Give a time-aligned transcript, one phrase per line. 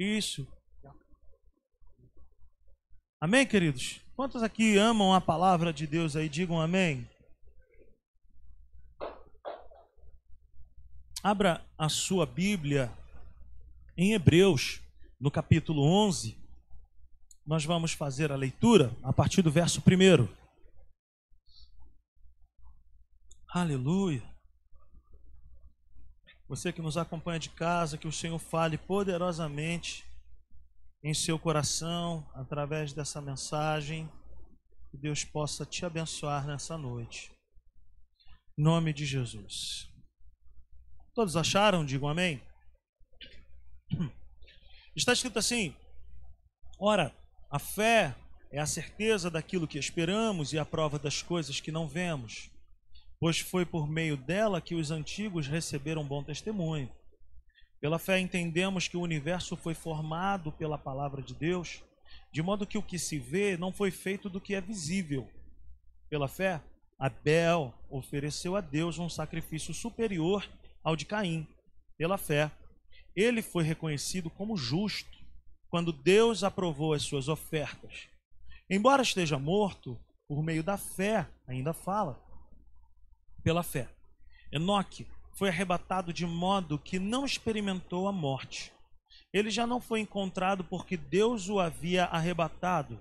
[0.00, 0.48] Isso.
[3.20, 4.00] Amém, queridos?
[4.16, 6.26] Quantos aqui amam a palavra de Deus aí?
[6.26, 7.06] Digam amém.
[11.22, 12.90] Abra a sua Bíblia
[13.94, 14.80] em Hebreus,
[15.20, 16.34] no capítulo 11.
[17.44, 20.26] Nós vamos fazer a leitura a partir do verso 1.
[23.52, 24.29] Aleluia.
[26.50, 30.04] Você que nos acompanha de casa, que o Senhor fale poderosamente
[31.00, 34.10] em seu coração através dessa mensagem.
[34.90, 37.30] Que Deus possa te abençoar nessa noite.
[38.58, 39.88] Em nome de Jesus.
[41.14, 41.86] Todos acharam?
[41.86, 42.42] Digam amém.
[44.96, 45.72] Está escrito assim:
[46.80, 47.14] Ora,
[47.48, 48.16] a fé
[48.50, 52.50] é a certeza daquilo que esperamos e a prova das coisas que não vemos,
[53.20, 56.90] pois foi por meio dela que os antigos receberam bom testemunho.
[57.78, 61.82] Pela fé entendemos que o universo foi formado pela palavra de Deus,
[62.32, 65.28] de modo que o que se vê não foi feito do que é visível.
[66.08, 66.62] Pela fé,
[66.98, 70.48] Abel ofereceu a Deus um sacrifício superior
[70.82, 71.46] ao de Caim.
[71.96, 72.50] Pela fé,
[73.14, 75.18] ele foi reconhecido como justo
[75.68, 78.08] quando Deus aprovou as suas ofertas.
[78.68, 82.29] Embora esteja morto, por meio da fé, ainda fala.
[83.42, 83.88] Pela fé.
[84.52, 88.72] Enoque foi arrebatado de modo que não experimentou a morte.
[89.32, 93.00] Ele já não foi encontrado porque Deus o havia arrebatado,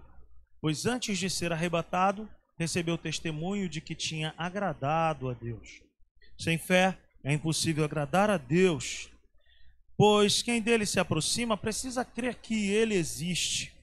[0.62, 5.82] pois antes de ser arrebatado, recebeu testemunho de que tinha agradado a Deus.
[6.38, 9.10] Sem fé, é impossível agradar a Deus,
[9.98, 13.74] pois quem dele se aproxima precisa crer que ele existe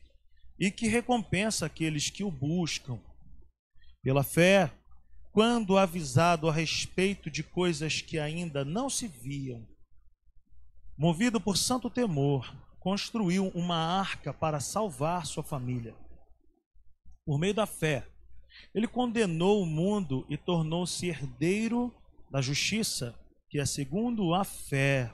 [0.59, 2.99] e que recompensa aqueles que o buscam.
[4.03, 4.71] Pela fé,
[5.37, 9.69] quando avisado a respeito de coisas que ainda não se viam,
[10.97, 15.95] movido por santo temor, construiu uma arca para salvar sua família.
[17.27, 18.09] Por meio da fé,
[18.75, 21.95] ele condenou o mundo e tornou-se herdeiro
[22.31, 23.15] da justiça,
[23.51, 25.13] que é segundo a fé.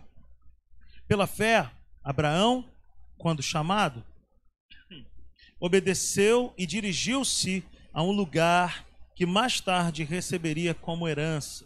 [1.08, 1.68] Pela fé,
[2.00, 2.64] Abraão,
[3.18, 4.06] quando chamado,
[5.58, 8.86] obedeceu e dirigiu-se a um lugar
[9.22, 11.65] que mais tarde receberia como herança,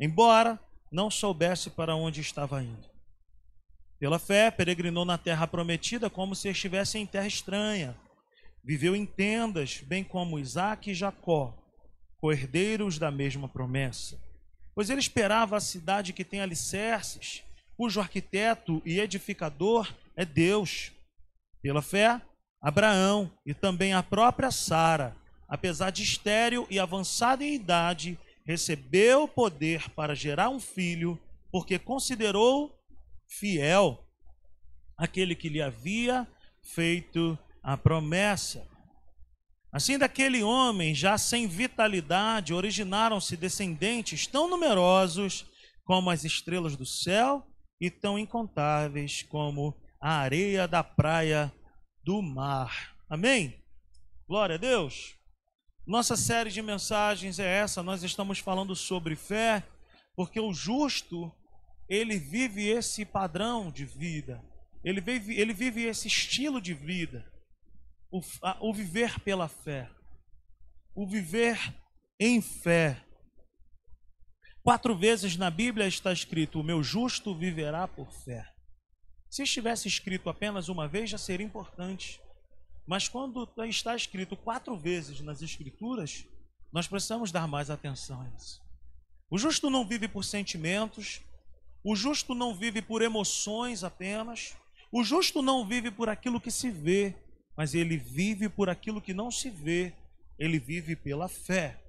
[0.00, 0.58] embora
[0.90, 2.88] não soubesse para onde estava indo.
[4.00, 7.94] Pela fé, peregrinou na terra prometida como se estivesse em terra estranha.
[8.64, 11.54] Viveu em tendas, bem como Isaac e Jacó,
[12.16, 14.18] co-herdeiros da mesma promessa.
[14.74, 17.42] Pois ele esperava a cidade que tem alicerces,
[17.76, 20.90] cujo arquiteto e edificador é Deus.
[21.60, 22.18] Pela fé,
[22.62, 25.20] Abraão e também a própria Sara
[25.52, 31.20] apesar de estéril e avançado em idade, recebeu poder para gerar um filho,
[31.50, 32.74] porque considerou
[33.28, 34.02] fiel
[34.96, 36.26] aquele que lhe havia
[36.62, 38.66] feito a promessa.
[39.70, 45.44] Assim, daquele homem, já sem vitalidade, originaram-se descendentes tão numerosos
[45.84, 47.46] como as estrelas do céu
[47.78, 51.52] e tão incontáveis como a areia da praia
[52.02, 52.96] do mar.
[53.06, 53.62] Amém?
[54.26, 55.20] Glória a Deus.
[55.86, 59.66] Nossa série de mensagens é essa, nós estamos falando sobre fé,
[60.14, 61.32] porque o justo,
[61.88, 64.40] ele vive esse padrão de vida,
[64.84, 67.28] ele vive, ele vive esse estilo de vida,
[68.12, 69.90] o, a, o viver pela fé,
[70.94, 71.58] o viver
[72.20, 73.04] em fé.
[74.62, 78.48] Quatro vezes na Bíblia está escrito: O meu justo viverá por fé.
[79.28, 82.21] Se estivesse escrito apenas uma vez, já seria importante.
[82.86, 86.24] Mas quando está escrito quatro vezes nas Escrituras,
[86.72, 88.60] nós precisamos dar mais atenção a isso.
[89.30, 91.20] O justo não vive por sentimentos,
[91.84, 94.56] o justo não vive por emoções apenas,
[94.90, 97.14] o justo não vive por aquilo que se vê,
[97.56, 99.94] mas ele vive por aquilo que não se vê,
[100.38, 101.80] ele vive pela fé.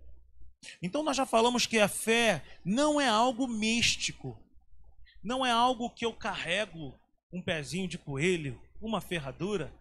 [0.81, 4.37] Então nós já falamos que a fé não é algo místico,
[5.23, 6.97] não é algo que eu carrego
[7.31, 9.73] um pezinho de coelho, uma ferradura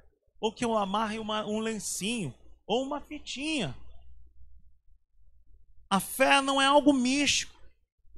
[0.42, 2.34] ou que eu amarre uma, um lencinho,
[2.66, 3.76] ou uma fitinha.
[5.88, 7.54] A fé não é algo místico.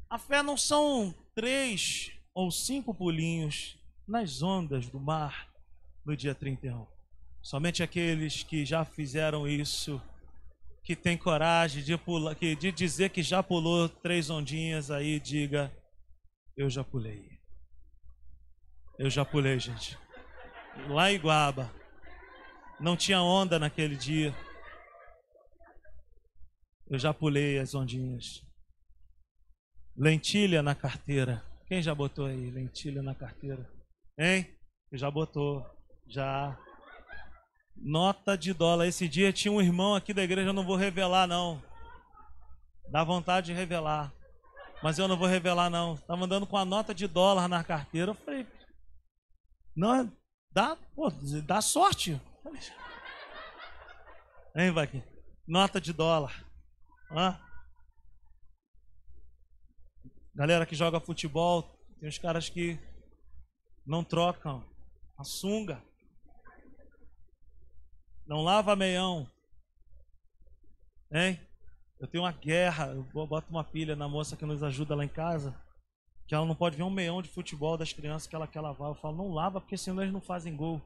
[0.08, 3.76] A fé não são três ou cinco pulinhos
[4.08, 5.52] nas ondas do mar
[6.02, 6.86] no dia 31.
[7.42, 10.00] Somente aqueles que já fizeram isso,
[10.82, 15.70] que tem coragem de, pular, que, de dizer que já pulou três ondinhas, aí diga:
[16.56, 17.38] Eu já pulei.
[18.98, 19.98] Eu já pulei, gente.
[20.88, 21.83] Lá em Guaba.
[22.80, 24.34] Não tinha onda naquele dia.
[26.88, 28.42] Eu já pulei as ondinhas.
[29.96, 31.44] Lentilha na carteira.
[31.66, 33.70] Quem já botou aí lentilha na carteira?
[34.18, 34.46] Hein?
[34.92, 35.64] Já botou.
[36.06, 36.58] Já.
[37.76, 38.86] Nota de dólar.
[38.86, 41.62] Esse dia tinha um irmão aqui da igreja, eu não vou revelar, não.
[42.90, 44.12] Dá vontade de revelar.
[44.82, 45.94] Mas eu não vou revelar, não.
[45.94, 48.10] Estava andando com a nota de dólar na carteira.
[48.10, 48.46] Eu falei,
[49.74, 50.12] não,
[50.52, 51.10] dá, pô,
[51.44, 52.20] dá sorte.
[54.54, 55.06] Hein, Vaquinha?
[55.46, 56.44] Nota de dólar.
[57.10, 57.40] Hã?
[60.34, 61.62] Galera que joga futebol,
[61.98, 62.78] tem uns caras que
[63.86, 64.64] não trocam
[65.16, 65.82] a sunga.
[68.26, 69.30] Não lava meião.
[71.10, 71.40] Hein?
[72.00, 75.08] Eu tenho uma guerra, eu boto uma pilha na moça que nos ajuda lá em
[75.08, 75.54] casa,
[76.26, 78.90] que ela não pode ver um meião de futebol das crianças que ela quer lavar.
[78.90, 80.82] Eu falo, não lava, porque senão eles não fazem gol.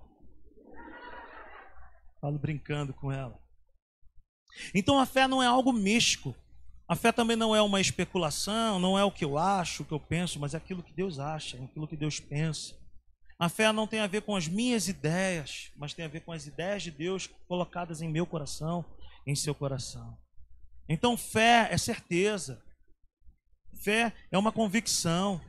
[2.20, 3.38] Falo brincando com ela.
[4.74, 6.34] Então a fé não é algo místico.
[6.88, 9.92] A fé também não é uma especulação, não é o que eu acho, o que
[9.92, 12.74] eu penso, mas é aquilo que Deus acha, é aquilo que Deus pensa.
[13.38, 16.32] A fé não tem a ver com as minhas ideias, mas tem a ver com
[16.32, 18.84] as ideias de Deus colocadas em meu coração,
[19.26, 20.18] em seu coração.
[20.88, 22.64] Então, fé é certeza.
[23.82, 25.40] Fé é uma convicção.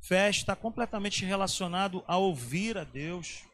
[0.00, 3.44] Fé está completamente relacionado a ouvir a Deus.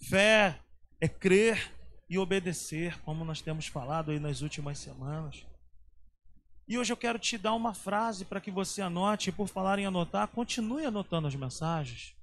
[0.00, 0.60] Fé
[1.00, 1.72] é crer
[2.08, 5.44] e obedecer, como nós temos falado aí nas últimas semanas.
[6.68, 9.78] E hoje eu quero te dar uma frase para que você anote, e por falar
[9.78, 12.14] em anotar, continue anotando as mensagens.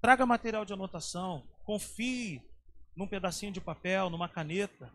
[0.00, 2.42] Traga material de anotação, confie
[2.96, 4.90] num pedacinho de papel, numa caneta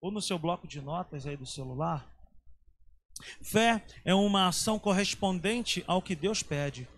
[0.00, 2.06] ou no seu bloco de notas aí do celular.
[3.42, 6.88] Fé é uma ação correspondente ao que Deus pede.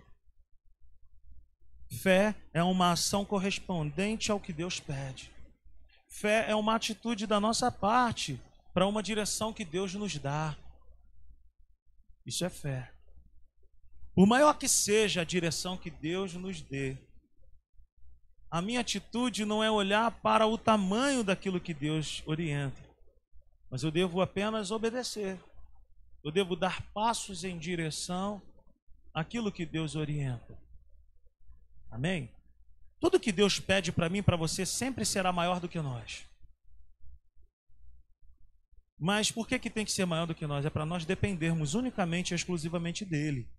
[1.90, 5.30] Fé é uma ação correspondente ao que Deus pede.
[6.08, 8.40] Fé é uma atitude da nossa parte
[8.72, 10.56] para uma direção que Deus nos dá.
[12.24, 12.92] Isso é fé.
[14.14, 16.96] Por maior que seja a direção que Deus nos dê,
[18.50, 22.82] a minha atitude não é olhar para o tamanho daquilo que Deus orienta,
[23.70, 25.38] mas eu devo apenas obedecer.
[26.22, 28.42] Eu devo dar passos em direção
[29.14, 30.58] àquilo que Deus orienta.
[31.90, 32.30] Amém?
[33.00, 36.26] Tudo que Deus pede para mim para você sempre será maior do que nós.
[38.98, 40.64] Mas por que, que tem que ser maior do que nós?
[40.66, 43.50] É para nós dependermos unicamente e exclusivamente dele.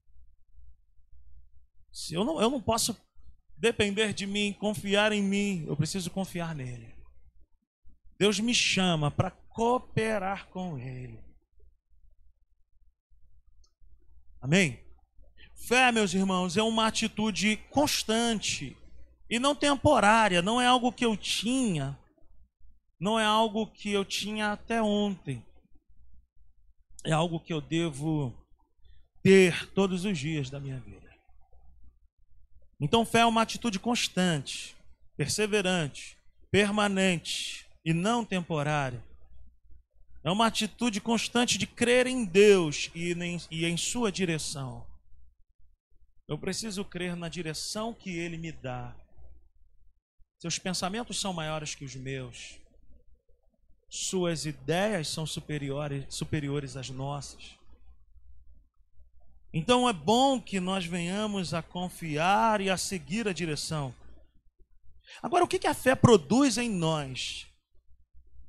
[1.92, 2.96] Se eu, não, eu não posso
[3.58, 6.94] depender de mim, confiar em mim, eu preciso confiar nele.
[8.18, 11.20] Deus me chama para cooperar com Ele.
[14.40, 14.80] Amém?
[15.68, 18.76] Fé, meus irmãos, é uma atitude constante
[19.30, 21.98] e não temporária, não é algo que eu tinha,
[23.00, 25.46] não é algo que eu tinha até ontem.
[27.06, 28.34] É algo que eu devo
[29.24, 31.10] ter todos os dias da minha vida.
[32.80, 34.76] Então, fé é uma atitude constante,
[35.16, 36.18] perseverante,
[36.52, 39.04] permanente e não temporária.
[40.24, 44.91] É uma atitude constante de crer em Deus e em, e em Sua direção.
[46.32, 48.96] Eu preciso crer na direção que Ele me dá.
[50.40, 52.58] Seus pensamentos são maiores que os meus.
[53.90, 57.58] Suas ideias são superiores, superiores às nossas.
[59.54, 63.94] Então é bom que nós venhamos a confiar e a seguir a direção.
[65.22, 67.46] Agora, o que a fé produz em nós?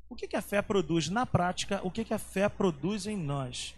[0.09, 1.81] O que, a fé produz na prática?
[1.83, 3.75] O que a fé produz em nós?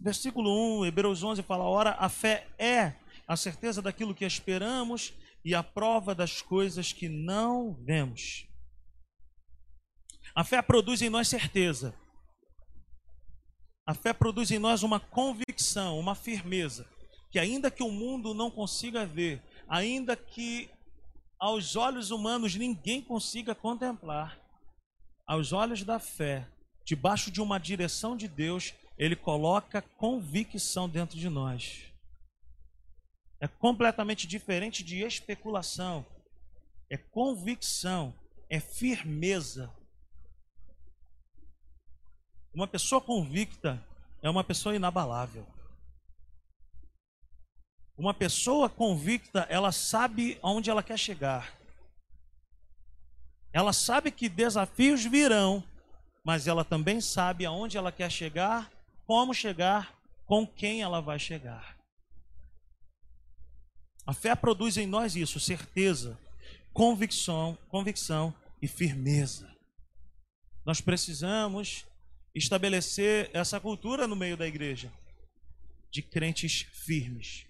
[0.00, 2.94] Versículo 1, Hebreus 11 fala: Ora, a fé é
[3.26, 8.46] a certeza daquilo que esperamos e a prova das coisas que não vemos.
[10.34, 11.94] A fé produz em nós certeza.
[13.86, 16.88] A fé produz em nós uma convicção, uma firmeza,
[17.30, 20.70] que ainda que o mundo não consiga ver, ainda que
[21.38, 24.40] aos olhos humanos ninguém consiga contemplar,
[25.26, 26.48] aos olhos da fé,
[26.86, 31.92] debaixo de uma direção de Deus, ele coloca convicção dentro de nós.
[33.40, 36.06] É completamente diferente de especulação.
[36.88, 38.14] É convicção,
[38.48, 39.72] é firmeza.
[42.54, 43.84] Uma pessoa convicta
[44.22, 45.46] é uma pessoa inabalável.
[47.96, 51.56] Uma pessoa convicta, ela sabe aonde ela quer chegar.
[53.52, 55.62] Ela sabe que desafios virão,
[56.24, 58.70] mas ela também sabe aonde ela quer chegar,
[59.06, 61.76] como chegar, com quem ela vai chegar.
[64.06, 66.18] A fé produz em nós isso, certeza,
[66.72, 69.50] convicção, convicção e firmeza.
[70.64, 71.86] Nós precisamos
[72.34, 74.92] estabelecer essa cultura no meio da igreja
[75.90, 77.46] de crentes firmes.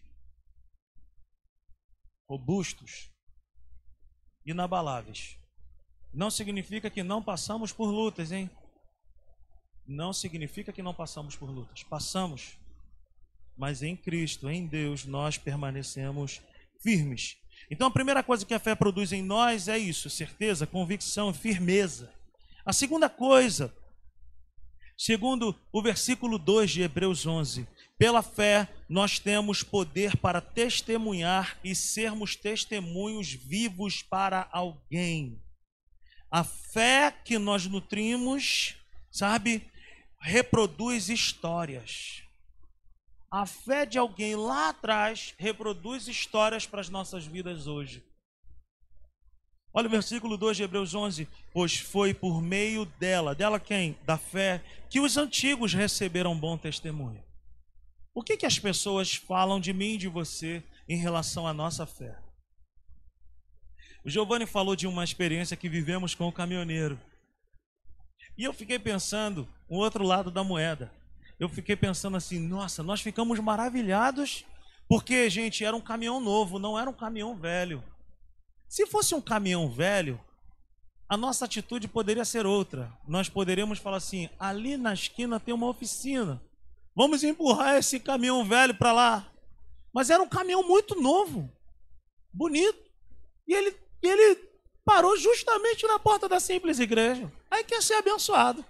[2.26, 3.10] robustos,
[4.46, 5.38] inabaláveis.
[6.12, 8.50] Não significa que não passamos por lutas, hein?
[9.86, 11.82] Não significa que não passamos por lutas.
[11.82, 12.56] Passamos.
[13.56, 16.40] Mas em Cristo, em Deus, nós permanecemos
[16.82, 17.36] firmes.
[17.70, 22.12] Então a primeira coisa que a fé produz em nós é isso: certeza, convicção, firmeza.
[22.64, 23.74] A segunda coisa,
[24.96, 27.66] segundo o versículo 2 de Hebreus 11,
[27.98, 35.40] pela fé nós temos poder para testemunhar e sermos testemunhos vivos para alguém.
[36.30, 38.74] A fé que nós nutrimos,
[39.10, 39.70] sabe,
[40.24, 42.22] reproduz histórias.
[43.30, 48.02] A fé de alguém lá atrás reproduz histórias para as nossas vidas hoje.
[49.72, 51.28] Olha o versículo 2 de Hebreus 11.
[51.52, 53.98] Pois foi por meio dela, dela quem?
[54.06, 57.22] Da fé, que os antigos receberam bom testemunho.
[58.14, 61.84] O que, que as pessoas falam de mim e de você em relação à nossa
[61.84, 62.18] fé?
[64.02, 66.98] O Giovanni falou de uma experiência que vivemos com o caminhoneiro.
[68.36, 70.92] E eu fiquei pensando, o outro lado da moeda.
[71.38, 74.44] Eu fiquei pensando assim, nossa, nós ficamos maravilhados,
[74.88, 77.82] porque, gente, era um caminhão novo, não era um caminhão velho.
[78.68, 80.20] Se fosse um caminhão velho,
[81.08, 82.92] a nossa atitude poderia ser outra.
[83.06, 86.42] Nós poderíamos falar assim: ali na esquina tem uma oficina.
[86.94, 89.32] Vamos empurrar esse caminhão velho para lá.
[89.92, 91.50] Mas era um caminhão muito novo,
[92.32, 92.78] bonito.
[93.46, 94.53] E ele, ele
[94.84, 97.30] parou justamente na porta da simples igreja.
[97.50, 98.64] Aí quer ser abençoado.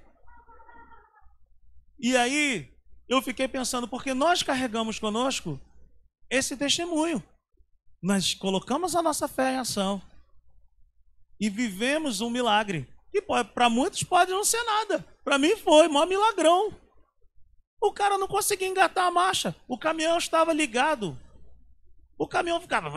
[1.98, 2.72] E aí
[3.08, 5.60] eu fiquei pensando, porque nós carregamos conosco
[6.30, 7.22] esse testemunho
[8.04, 10.02] nós colocamos a nossa fé em ação
[11.40, 12.86] e vivemos um milagre.
[13.14, 15.02] E para muitos pode não ser nada.
[15.24, 16.70] Para mim foi, maior milagrão.
[17.80, 19.56] O cara não conseguia engatar a marcha.
[19.66, 21.18] O caminhão estava ligado.
[22.18, 22.90] O caminhão ficava.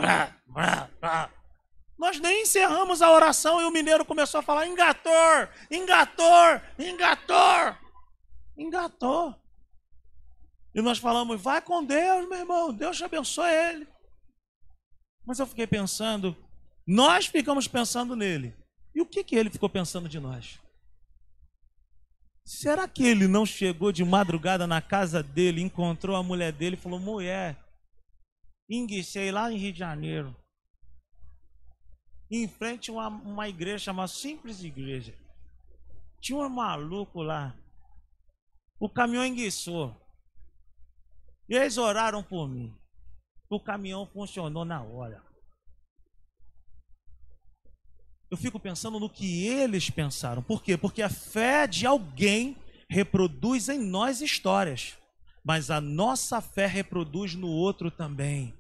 [1.98, 7.78] Nós nem encerramos a oração e o mineiro começou a falar: engator, engator, engator.
[8.56, 9.36] Engatou.
[10.76, 12.72] E nós falamos: vai com Deus, meu irmão.
[12.72, 13.88] Deus te abençoe ele.
[15.26, 16.38] Mas eu fiquei pensando,
[16.86, 18.56] nós ficamos pensando nele.
[18.96, 20.60] E o que, que ele ficou pensando de nós?
[22.46, 26.80] Será que ele não chegou de madrugada na casa dele, encontrou a mulher dele e
[26.80, 27.58] falou: mulher,
[28.70, 30.36] enguicei lá em Rio de Janeiro,
[32.30, 35.14] em frente a uma, uma igreja, uma simples igreja.
[36.20, 37.56] Tinha um maluco lá.
[38.80, 39.96] O caminhão enguiçou.
[41.50, 42.78] E eles oraram por mim
[43.50, 45.24] o caminhão funcionou na hora.
[48.30, 50.44] Eu fico pensando no que eles pensaram.
[50.44, 50.78] Por quê?
[50.78, 52.58] Porque a fé de alguém
[52.90, 54.98] reproduz em nós histórias,
[55.46, 58.54] mas a nossa fé reproduz no outro também.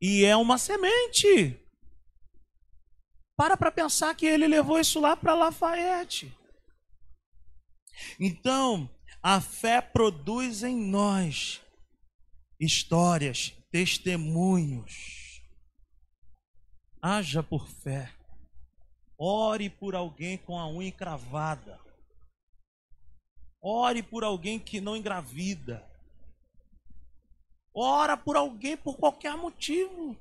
[0.00, 1.60] E é uma semente.
[3.36, 6.32] Para para pensar que ele levou isso lá para Lafayette.
[8.18, 8.88] Então,
[9.22, 11.60] a fé produz em nós
[12.60, 15.42] histórias, testemunhos.
[17.02, 18.12] Haja por fé.
[19.18, 21.80] Ore por alguém com a unha encravada.
[23.60, 25.84] Ore por alguém que não engravida.
[27.74, 30.16] Ora por alguém por qualquer motivo.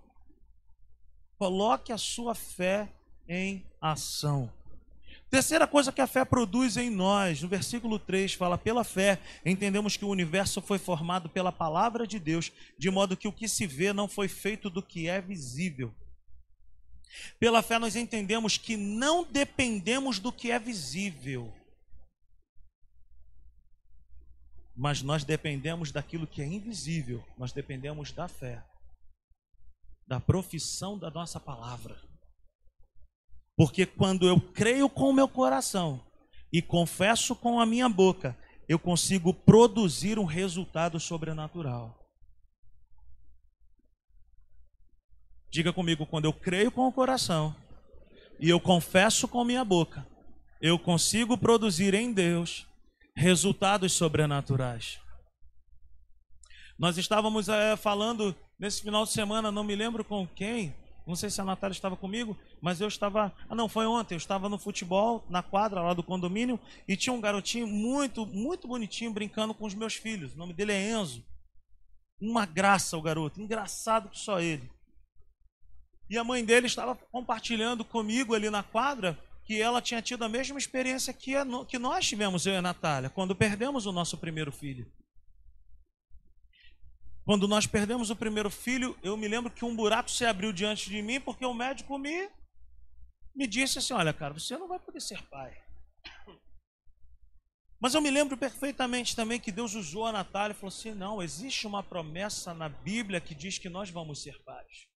[1.37, 2.89] Coloque a sua fé
[3.27, 4.51] em ação.
[5.33, 9.97] Terceira coisa que a fé produz em nós, no versículo 3 fala: pela fé entendemos
[9.97, 13.65] que o universo foi formado pela palavra de Deus, de modo que o que se
[13.65, 15.91] vê não foi feito do que é visível.
[17.39, 21.51] Pela fé nós entendemos que não dependemos do que é visível,
[24.75, 28.63] mas nós dependemos daquilo que é invisível, nós dependemos da fé,
[30.07, 32.12] da profissão da nossa palavra.
[33.55, 36.03] Porque quando eu creio com o meu coração
[36.51, 41.99] e confesso com a minha boca, eu consigo produzir um resultado sobrenatural.
[45.51, 47.55] Diga comigo, quando eu creio com o coração
[48.39, 50.07] e eu confesso com minha boca,
[50.59, 52.65] eu consigo produzir em Deus
[53.15, 54.99] resultados sobrenaturais.
[56.77, 61.29] Nós estávamos é, falando nesse final de semana, não me lembro com quem, não sei
[61.29, 63.33] se a Natália estava comigo, mas eu estava.
[63.49, 64.15] Ah, não, foi ontem.
[64.15, 68.67] Eu estava no futebol, na quadra lá do condomínio, e tinha um garotinho muito, muito
[68.67, 70.33] bonitinho brincando com os meus filhos.
[70.33, 71.23] O nome dele é Enzo.
[72.21, 74.71] Uma graça o garoto, engraçado que só ele.
[76.09, 80.29] E a mãe dele estava compartilhando comigo ali na quadra que ela tinha tido a
[80.29, 81.33] mesma experiência que,
[81.67, 84.89] que nós tivemos, eu e a Natália, quando perdemos o nosso primeiro filho.
[87.25, 90.89] Quando nós perdemos o primeiro filho, eu me lembro que um buraco se abriu diante
[90.89, 92.29] de mim porque o médico me,
[93.33, 95.57] me disse assim: Olha, cara, você não vai poder ser pai.
[97.79, 101.23] Mas eu me lembro perfeitamente também que Deus usou a Natália e falou assim: Não,
[101.23, 104.87] existe uma promessa na Bíblia que diz que nós vamos ser pais.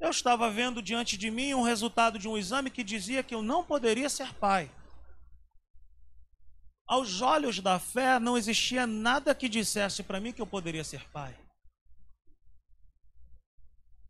[0.00, 3.42] Eu estava vendo diante de mim um resultado de um exame que dizia que eu
[3.42, 4.70] não poderia ser pai.
[6.92, 11.08] Aos olhos da fé, não existia nada que dissesse para mim que eu poderia ser
[11.08, 11.34] pai.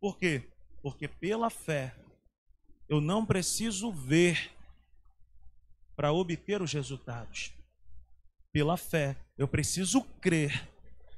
[0.01, 0.43] Por quê?
[0.81, 1.95] Porque pela fé,
[2.89, 4.51] eu não preciso ver
[5.95, 7.53] para obter os resultados.
[8.51, 10.69] Pela fé, eu preciso crer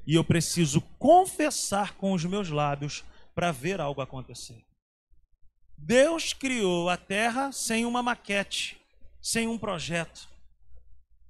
[0.05, 3.03] e eu preciso confessar com os meus lábios
[3.33, 4.63] para ver algo acontecer.
[5.75, 8.79] Deus criou a terra sem uma maquete,
[9.19, 10.34] sem um projeto.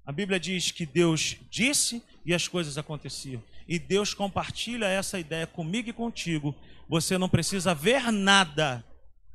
[0.05, 3.41] A Bíblia diz que Deus disse e as coisas aconteciam.
[3.67, 6.55] E Deus compartilha essa ideia comigo e contigo.
[6.87, 8.85] Você não precisa ver nada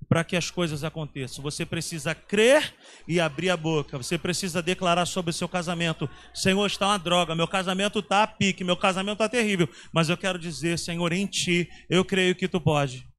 [0.08, 1.42] para que as coisas aconteçam.
[1.42, 2.74] Você precisa crer
[3.06, 3.98] e abrir a boca.
[3.98, 8.26] Você precisa declarar sobre o seu casamento: Senhor, está uma droga, meu casamento está a
[8.26, 9.68] pique, meu casamento está terrível.
[9.92, 13.09] Mas eu quero dizer, Senhor, em ti, eu creio que tu pode.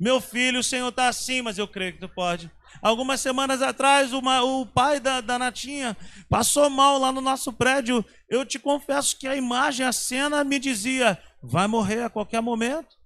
[0.00, 2.50] Meu filho, o Senhor está assim, mas eu creio que tu pode.
[2.80, 5.94] Algumas semanas atrás, uma, o pai da, da Natinha
[6.26, 8.02] passou mal lá no nosso prédio.
[8.26, 12.96] Eu te confesso que a imagem, a cena me dizia: vai morrer a qualquer momento.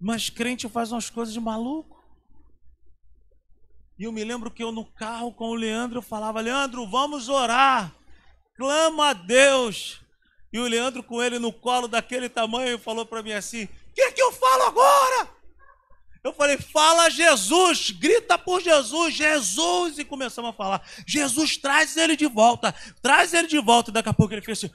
[0.00, 1.96] Mas crente faz umas coisas de maluco.
[3.96, 7.28] E eu me lembro que eu no carro com o Leandro eu falava: Leandro, vamos
[7.28, 7.94] orar.
[8.56, 10.00] Clama a Deus.
[10.52, 14.22] E o Leandro com ele no colo daquele tamanho falou para mim assim: que, que
[14.22, 15.28] eu falo agora?
[16.22, 22.16] Eu falei, fala Jesus, grita por Jesus, Jesus, e começamos a falar, Jesus, traz ele
[22.16, 24.70] de volta, traz ele de volta, e daqui a pouco ele fez assim.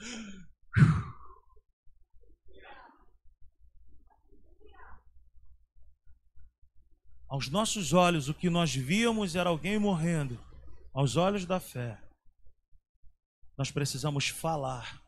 [7.27, 10.39] Aos nossos olhos, o que nós víamos era alguém morrendo.
[10.93, 11.99] Aos olhos da fé,
[13.57, 15.01] nós precisamos falar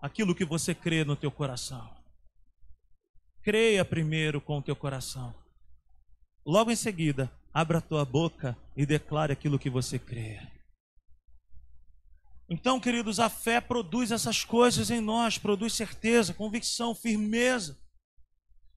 [0.00, 2.03] aquilo que você crê no teu coração.
[3.44, 5.34] Creia primeiro com o teu coração.
[6.46, 10.40] Logo em seguida, abra a tua boca e declare aquilo que você crê.
[12.48, 17.78] Então, queridos, a fé produz essas coisas em nós, produz certeza, convicção, firmeza.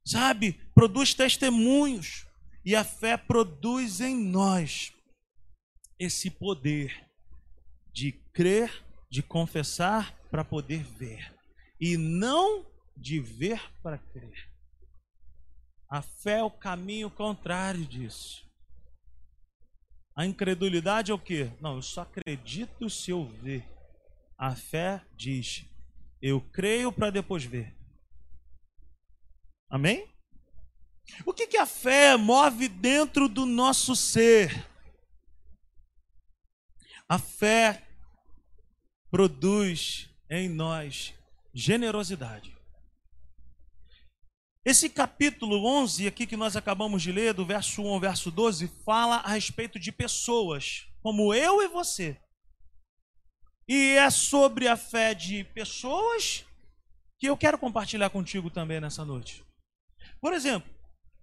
[0.06, 0.60] Sabe?
[0.76, 2.28] Produz testemunhos.
[2.66, 4.92] E a fé produz em nós
[5.98, 7.10] esse poder
[7.94, 11.34] de crer, de confessar para poder ver.
[11.80, 12.66] E não
[12.98, 14.57] de ver para crer.
[15.90, 18.46] A fé é o caminho contrário disso.
[20.16, 21.52] A incredulidade é o quê?
[21.62, 23.64] Não, eu só acredito se eu ver.
[24.38, 25.66] A fé diz:
[26.22, 27.76] eu creio para depois ver.
[29.70, 30.10] Amém?
[31.26, 34.68] O que, que a fé move dentro do nosso ser?
[37.08, 37.88] A fé
[39.10, 41.14] produz em nós
[41.54, 42.57] generosidade.
[44.68, 48.68] Esse capítulo 11 aqui que nós acabamos de ler, do verso 1 ao verso 12,
[48.84, 52.20] fala a respeito de pessoas, como eu e você.
[53.66, 56.44] E é sobre a fé de pessoas
[57.18, 59.42] que eu quero compartilhar contigo também nessa noite.
[60.20, 60.70] Por exemplo,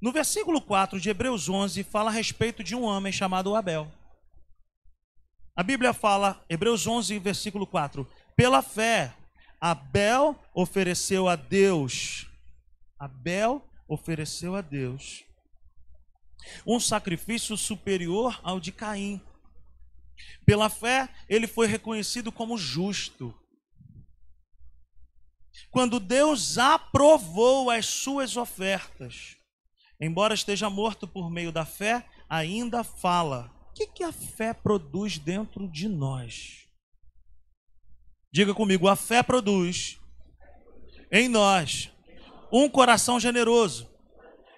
[0.00, 3.92] no versículo 4 de Hebreus 11, fala a respeito de um homem chamado Abel.
[5.54, 9.14] A Bíblia fala, Hebreus 11, versículo 4: Pela fé,
[9.60, 12.26] Abel ofereceu a Deus
[12.98, 15.24] Abel ofereceu a Deus
[16.66, 19.20] um sacrifício superior ao de Caim.
[20.44, 23.34] Pela fé, ele foi reconhecido como justo.
[25.70, 29.36] Quando Deus aprovou as suas ofertas,
[30.00, 33.52] embora esteja morto por meio da fé, ainda fala.
[33.70, 36.68] O que, que a fé produz dentro de nós?
[38.32, 39.98] Diga comigo, a fé produz
[41.10, 41.93] em nós
[42.56, 43.90] um coração generoso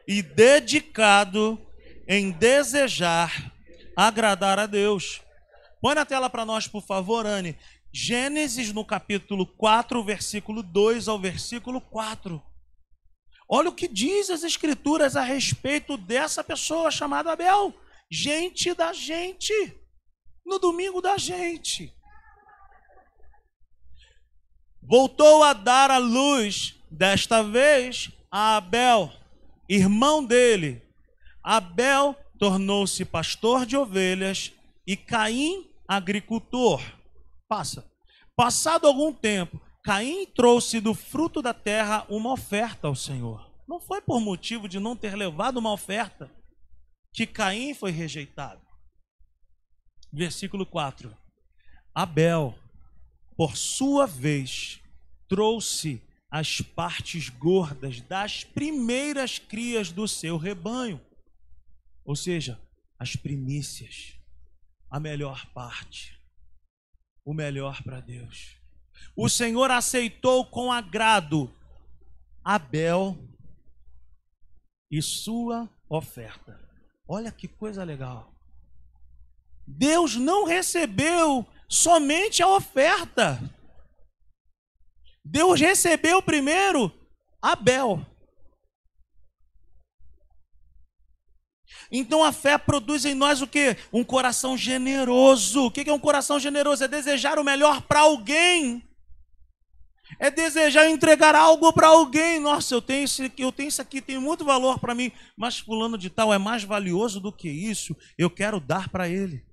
[0.06, 1.58] e dedicado
[2.06, 3.54] em desejar
[3.96, 5.22] agradar a Deus.
[5.80, 7.58] Põe na tela para nós, por favor, Anne.
[7.90, 12.42] Gênesis no capítulo 4, versículo 2 ao versículo 4.
[13.48, 17.72] Olha o que diz as escrituras a respeito dessa pessoa chamada Abel.
[18.10, 19.54] Gente da gente.
[20.44, 21.90] No domingo da gente.
[24.82, 29.12] Voltou a dar a luz Desta vez, a Abel,
[29.68, 30.82] irmão dele,
[31.42, 34.52] Abel tornou-se pastor de ovelhas
[34.86, 36.82] e Caim agricultor.
[37.48, 37.90] Passa.
[38.34, 43.50] Passado algum tempo, Caim trouxe do fruto da terra uma oferta ao Senhor.
[43.66, 46.30] Não foi por motivo de não ter levado uma oferta
[47.12, 48.60] que Caim foi rejeitado.
[50.12, 51.16] Versículo 4.
[51.94, 52.54] Abel,
[53.36, 54.80] por sua vez,
[55.28, 56.02] trouxe
[56.36, 61.00] as partes gordas das primeiras crias do seu rebanho,
[62.04, 62.60] ou seja,
[62.98, 64.18] as primícias,
[64.90, 66.20] a melhor parte,
[67.24, 68.58] o melhor para Deus.
[69.16, 71.50] O Senhor aceitou com agrado
[72.44, 73.16] Abel
[74.90, 76.60] e sua oferta.
[77.08, 78.30] Olha que coisa legal.
[79.66, 83.40] Deus não recebeu somente a oferta.
[85.28, 86.92] Deus recebeu primeiro
[87.42, 88.04] Abel.
[91.90, 93.76] Então a fé produz em nós o que?
[93.92, 95.66] Um coração generoso.
[95.66, 96.84] O que é um coração generoso?
[96.84, 98.82] É desejar o melhor para alguém.
[100.18, 102.40] É desejar entregar algo para alguém.
[102.40, 105.98] Nossa, eu tenho, isso, eu tenho isso aqui, tem muito valor para mim, mas fulano
[105.98, 107.96] de tal é mais valioso do que isso.
[108.16, 109.44] Eu quero dar para ele.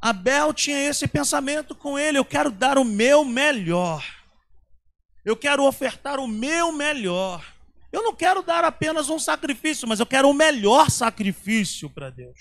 [0.00, 4.04] Abel tinha esse pensamento com ele: eu quero dar o meu melhor.
[5.24, 7.44] Eu quero ofertar o meu melhor.
[7.92, 12.38] Eu não quero dar apenas um sacrifício, mas eu quero o melhor sacrifício para Deus.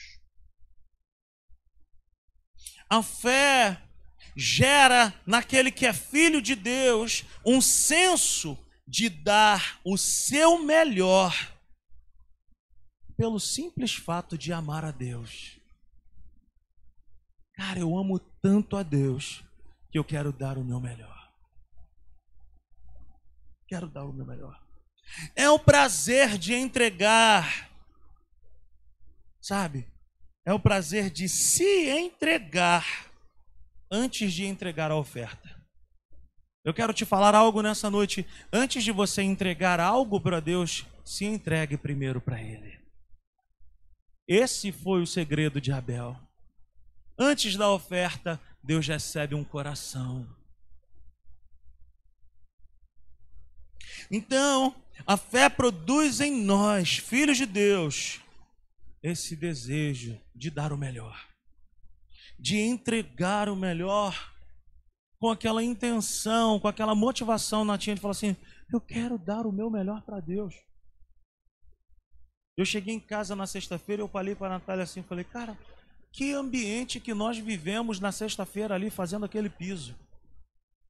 [2.90, 3.82] A fé
[4.36, 11.36] gera naquele que é filho de Deus um senso de dar o seu melhor
[13.18, 15.57] pelo simples fato de amar a Deus.
[17.58, 19.44] Cara, eu amo tanto a Deus
[19.92, 21.34] que eu quero dar o meu melhor.
[23.68, 24.62] Quero dar o meu melhor.
[25.36, 27.70] É o prazer de entregar,
[29.42, 29.88] sabe?
[30.46, 33.12] É o prazer de se entregar
[33.92, 35.58] antes de entregar a oferta.
[36.64, 38.28] Eu quero te falar algo nessa noite.
[38.52, 42.78] Antes de você entregar algo para Deus, se entregue primeiro para Ele.
[44.28, 46.27] Esse foi o segredo de Abel.
[47.18, 50.28] Antes da oferta, Deus recebe um coração.
[54.12, 54.76] Então,
[55.06, 58.22] a fé produz em nós, filhos de Deus,
[59.02, 61.28] esse desejo de dar o melhor,
[62.40, 64.34] de entregar o melhor,
[65.20, 68.36] com aquela intenção, com aquela motivação natinha de falar assim:
[68.72, 70.54] eu quero dar o meu melhor para Deus.
[72.56, 75.58] Eu cheguei em casa na sexta-feira, eu falei para a Natália assim, falei, cara,
[76.18, 79.96] que ambiente que nós vivemos na sexta-feira ali fazendo aquele piso.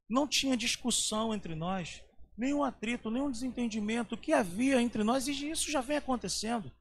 [0.10, 2.02] Não tinha discussão entre nós,
[2.38, 4.16] nenhum atrito, nenhum desentendimento.
[4.16, 6.72] O que havia entre nós, e isso já vem acontecendo.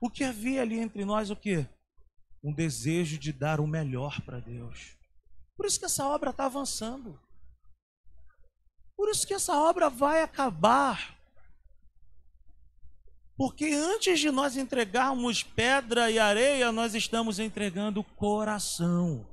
[0.00, 1.66] O que havia ali entre nós, o que?
[2.44, 4.96] Um desejo de dar o melhor para Deus.
[5.56, 7.18] Por isso que essa obra está avançando.
[8.96, 11.15] Por isso que essa obra vai acabar.
[13.36, 19.26] Porque antes de nós entregarmos pedra e areia, nós estamos entregando coração.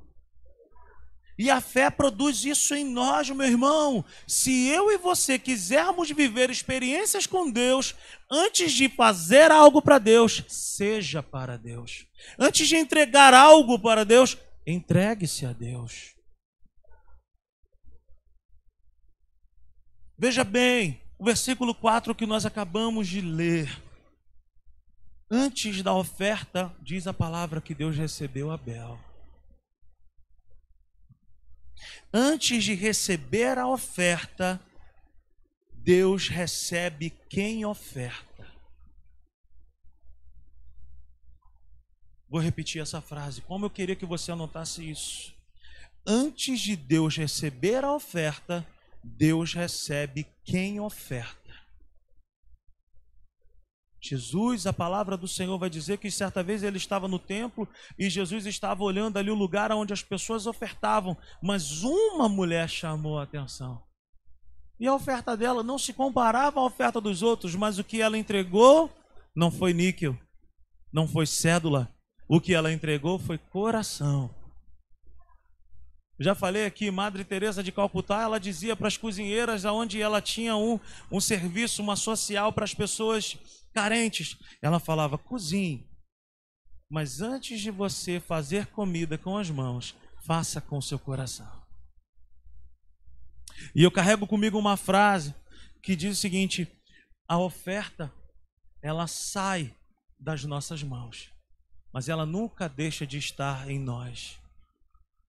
[1.36, 4.04] E a fé produz isso em nós, meu irmão.
[4.26, 7.94] Se eu e você quisermos viver experiências com Deus,
[8.30, 12.06] antes de fazer algo para Deus, seja para Deus.
[12.38, 16.14] Antes de entregar algo para Deus, entregue-se a Deus.
[20.16, 23.82] Veja bem, o versículo 4 que nós acabamos de ler.
[25.30, 28.98] Antes da oferta, diz a palavra que Deus recebeu Abel.
[32.12, 34.60] Antes de receber a oferta,
[35.72, 38.46] Deus recebe quem oferta.
[42.28, 43.40] Vou repetir essa frase.
[43.42, 45.34] Como eu queria que você anotasse isso.
[46.06, 48.66] Antes de Deus receber a oferta,
[49.02, 51.43] Deus recebe quem oferta.
[54.06, 57.66] Jesus, a palavra do Senhor vai dizer que certa vez ele estava no templo
[57.98, 63.18] e Jesus estava olhando ali o lugar onde as pessoas ofertavam, mas uma mulher chamou
[63.18, 63.82] a atenção.
[64.78, 68.18] E a oferta dela não se comparava à oferta dos outros, mas o que ela
[68.18, 68.90] entregou
[69.34, 70.18] não foi níquel,
[70.92, 71.90] não foi cédula,
[72.28, 74.28] o que ela entregou foi coração.
[76.20, 80.54] Já falei aqui, Madre Teresa de Calcutá, ela dizia para as cozinheiras aonde ela tinha
[80.56, 80.78] um,
[81.10, 83.36] um serviço, uma social para as pessoas
[83.74, 84.38] carentes.
[84.62, 85.86] Ela falava: cozinhe,
[86.88, 91.62] mas antes de você fazer comida com as mãos, faça com o seu coração.
[93.74, 95.34] E eu carrego comigo uma frase
[95.82, 96.66] que diz o seguinte:
[97.28, 98.12] a oferta
[98.80, 99.74] ela sai
[100.18, 101.30] das nossas mãos,
[101.92, 104.38] mas ela nunca deixa de estar em nós.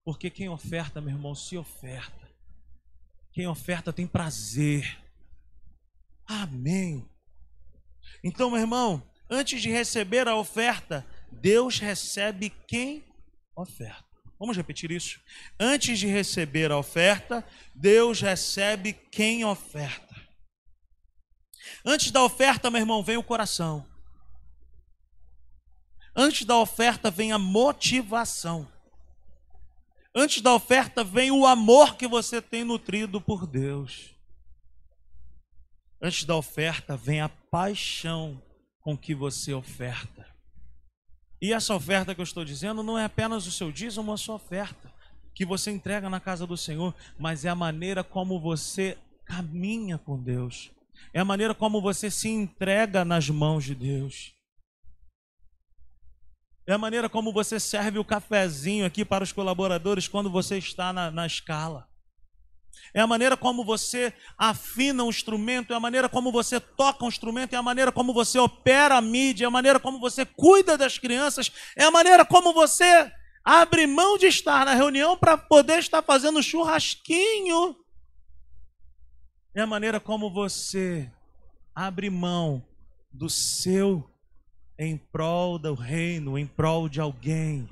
[0.03, 2.29] Porque quem oferta, meu irmão, se oferta.
[3.33, 5.01] Quem oferta tem prazer.
[6.27, 7.09] Amém.
[8.23, 13.03] Então, meu irmão, antes de receber a oferta, Deus recebe quem
[13.55, 14.05] oferta.
[14.39, 15.19] Vamos repetir isso?
[15.59, 20.15] Antes de receber a oferta, Deus recebe quem oferta.
[21.85, 23.85] Antes da oferta, meu irmão, vem o coração.
[26.15, 28.67] Antes da oferta vem a motivação.
[30.13, 34.15] Antes da oferta vem o amor que você tem nutrido por Deus.
[36.01, 38.43] Antes da oferta vem a paixão
[38.81, 40.27] com que você oferta.
[41.41, 44.35] E essa oferta que eu estou dizendo não é apenas o seu dízimo, a sua
[44.35, 44.93] oferta
[45.33, 50.21] que você entrega na casa do Senhor, mas é a maneira como você caminha com
[50.21, 50.69] Deus.
[51.13, 54.33] É a maneira como você se entrega nas mãos de Deus.
[56.67, 60.91] É a maneira como você serve o cafezinho aqui para os colaboradores quando você está
[60.91, 61.87] na, na escala.
[62.93, 67.07] É a maneira como você afina o instrumento, é a maneira como você toca o
[67.07, 70.77] instrumento, é a maneira como você opera a mídia, é a maneira como você cuida
[70.77, 73.11] das crianças, é a maneira como você
[73.43, 77.75] abre mão de estar na reunião para poder estar fazendo churrasquinho.
[79.53, 81.11] É a maneira como você
[81.73, 82.65] abre mão
[83.11, 84.09] do seu
[84.77, 87.69] em prol do reino, em prol de alguém.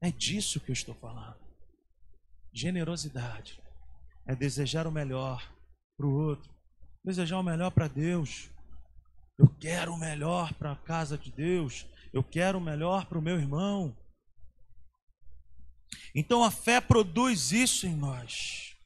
[0.00, 1.37] É disso que eu estou falando.
[2.52, 3.60] Generosidade
[4.26, 5.42] é desejar o melhor
[5.96, 6.50] para o outro,
[7.04, 8.48] desejar o melhor para Deus.
[9.38, 13.22] Eu quero o melhor para a casa de Deus, eu quero o melhor para o
[13.22, 13.96] meu irmão.
[16.14, 18.76] Então a fé produz isso em nós.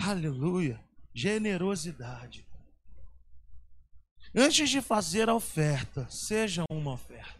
[0.00, 0.80] Aleluia!
[1.14, 2.46] Generosidade.
[4.34, 7.37] Antes de fazer a oferta, seja uma oferta.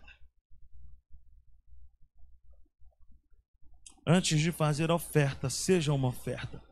[4.11, 6.63] Antes de fazer oferta, seja uma oferta.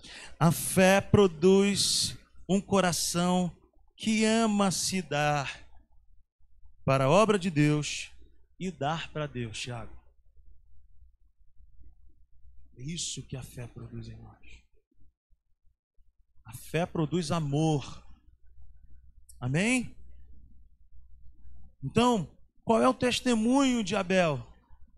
[0.41, 2.17] A fé produz
[2.49, 3.55] um coração
[3.95, 5.69] que ama se dar
[6.83, 8.11] para a obra de Deus
[8.59, 9.95] e dar para Deus, Tiago.
[12.79, 14.63] É isso que a fé produz em nós.
[16.43, 18.03] A fé produz amor.
[19.39, 19.95] Amém?
[21.85, 22.27] Então,
[22.65, 24.43] qual é o testemunho de Abel?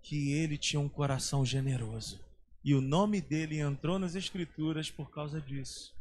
[0.05, 2.28] Que ele tinha um coração generoso.
[2.65, 5.97] E o nome dele entrou nas Escrituras por causa disso.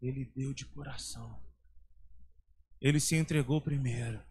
[0.00, 1.40] Ele deu de coração.
[2.80, 4.22] Ele se entregou primeiro.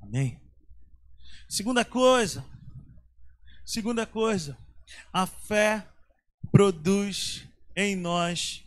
[0.00, 0.40] Amém?
[1.48, 2.44] Segunda coisa.
[3.64, 4.58] Segunda coisa.
[5.12, 5.86] A fé
[6.50, 8.64] produz em nós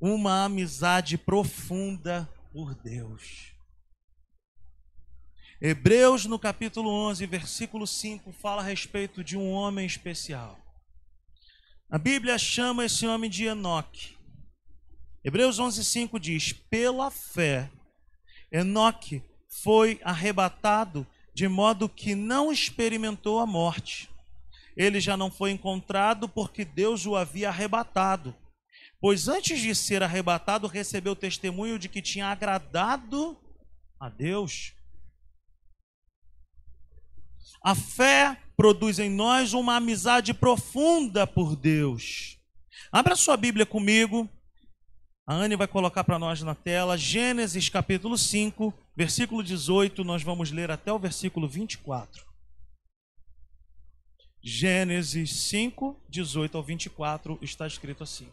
[0.00, 3.52] uma amizade profunda por Deus.
[5.62, 10.58] Hebreus, no capítulo 11, versículo 5, fala a respeito de um homem especial.
[11.90, 14.16] A Bíblia chama esse homem de Enoque.
[15.22, 17.70] Hebreus 11, 5 diz: Pela fé,
[18.50, 19.22] Enoque
[19.62, 24.08] foi arrebatado de modo que não experimentou a morte.
[24.74, 28.34] Ele já não foi encontrado porque Deus o havia arrebatado.
[28.98, 33.36] Pois antes de ser arrebatado, recebeu testemunho de que tinha agradado
[34.00, 34.72] a Deus.
[37.62, 42.38] A fé produz em nós uma amizade profunda por Deus.
[42.92, 44.28] Abra sua Bíblia comigo.
[45.26, 50.50] A Anne vai colocar para nós na tela Gênesis capítulo 5, versículo 18, nós vamos
[50.50, 52.24] ler até o versículo 24.
[54.42, 58.28] Gênesis 5, 18 ao 24 está escrito assim: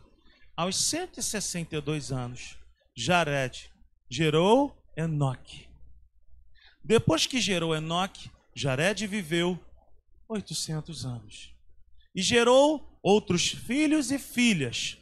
[0.57, 2.57] aos 162 anos,
[2.95, 3.69] Jared
[4.09, 5.67] gerou Enoque.
[6.83, 9.59] Depois que gerou Enoque, Jared viveu
[10.27, 11.53] 800 anos.
[12.15, 14.97] E gerou outros filhos e filhas.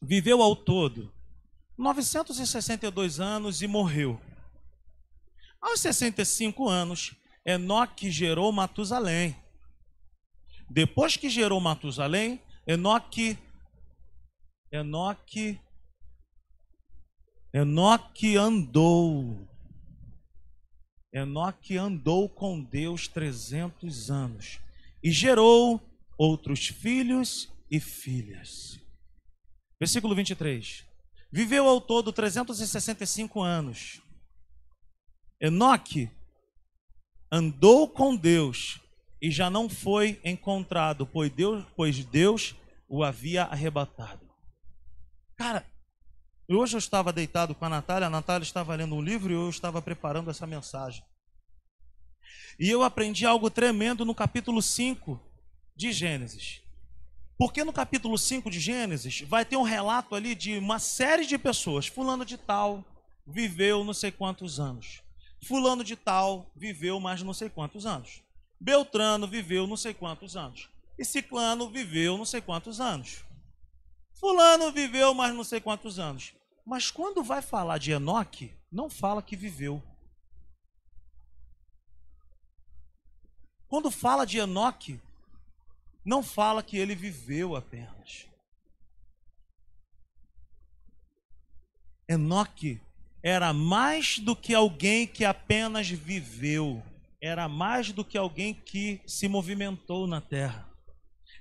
[0.00, 1.12] Viveu ao todo
[1.76, 4.18] 962 anos e morreu.
[5.60, 9.36] Aos 65 anos, Enoque gerou Matusalém.
[10.70, 13.36] Depois que gerou Matusalém, Enoque
[14.72, 15.60] Enoque
[17.52, 19.46] Enoque andou.
[21.12, 24.60] Enoque andou com Deus 300 anos
[25.02, 25.80] e gerou
[26.16, 28.78] outros filhos e filhas.
[29.80, 30.84] Versículo 23.
[31.30, 34.02] Viveu ao todo 365 anos.
[35.40, 36.10] Enoque
[37.30, 38.80] andou com Deus
[39.20, 42.54] e já não foi encontrado, pois Deus, pois Deus
[42.88, 44.28] o havia arrebatado.
[45.36, 45.64] Cara,
[46.56, 49.50] hoje eu estava deitado com a Natália, a Natália estava lendo um livro e eu
[49.50, 51.04] estava preparando essa mensagem.
[52.58, 55.20] E eu aprendi algo tremendo no capítulo 5
[55.76, 56.62] de Gênesis.
[57.38, 61.38] Porque no capítulo 5 de Gênesis vai ter um relato ali de uma série de
[61.38, 61.86] pessoas.
[61.86, 62.84] Fulano de tal
[63.24, 65.02] viveu não sei quantos anos.
[65.46, 68.22] Fulano de tal viveu mais não sei quantos anos.
[68.60, 70.68] Beltrano viveu não sei quantos anos.
[70.98, 73.24] E Ciclano viveu não sei quantos anos.
[74.18, 76.32] Fulano viveu mais não sei quantos anos.
[76.68, 79.82] Mas quando vai falar de Enoque, não fala que viveu.
[83.66, 85.00] Quando fala de Enoque,
[86.04, 88.26] não fala que ele viveu apenas.
[92.06, 92.78] Enoque
[93.22, 96.82] era mais do que alguém que apenas viveu,
[97.18, 100.68] era mais do que alguém que se movimentou na terra.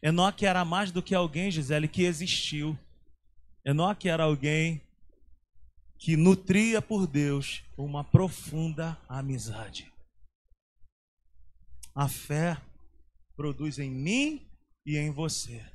[0.01, 2.79] Enoque era mais do que alguém, Gisele, que existiu.
[3.65, 4.81] Enoque era alguém
[5.97, 9.91] que nutria por Deus uma profunda amizade.
[11.93, 12.61] A fé
[13.35, 14.47] produz em mim
[14.85, 15.65] e em você.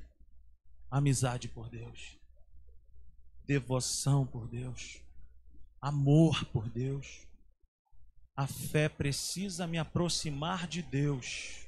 [0.89, 2.19] Amizade por Deus,
[3.45, 5.01] devoção por Deus,
[5.81, 7.27] amor por Deus.
[8.35, 11.65] A fé precisa me aproximar de Deus.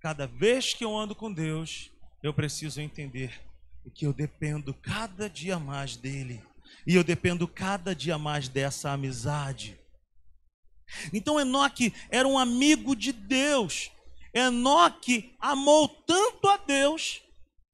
[0.00, 1.90] Cada vez que eu ando com Deus,
[2.22, 3.40] eu preciso entender
[3.94, 6.42] que eu dependo cada dia mais dele.
[6.86, 9.78] E eu dependo cada dia mais dessa amizade.
[11.12, 13.90] Então Enoque era um amigo de Deus.
[14.32, 17.22] Enoque amou tanto a Deus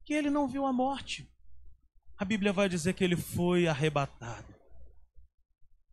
[0.03, 1.27] que ele não viu a morte.
[2.17, 4.53] A Bíblia vai dizer que ele foi arrebatado.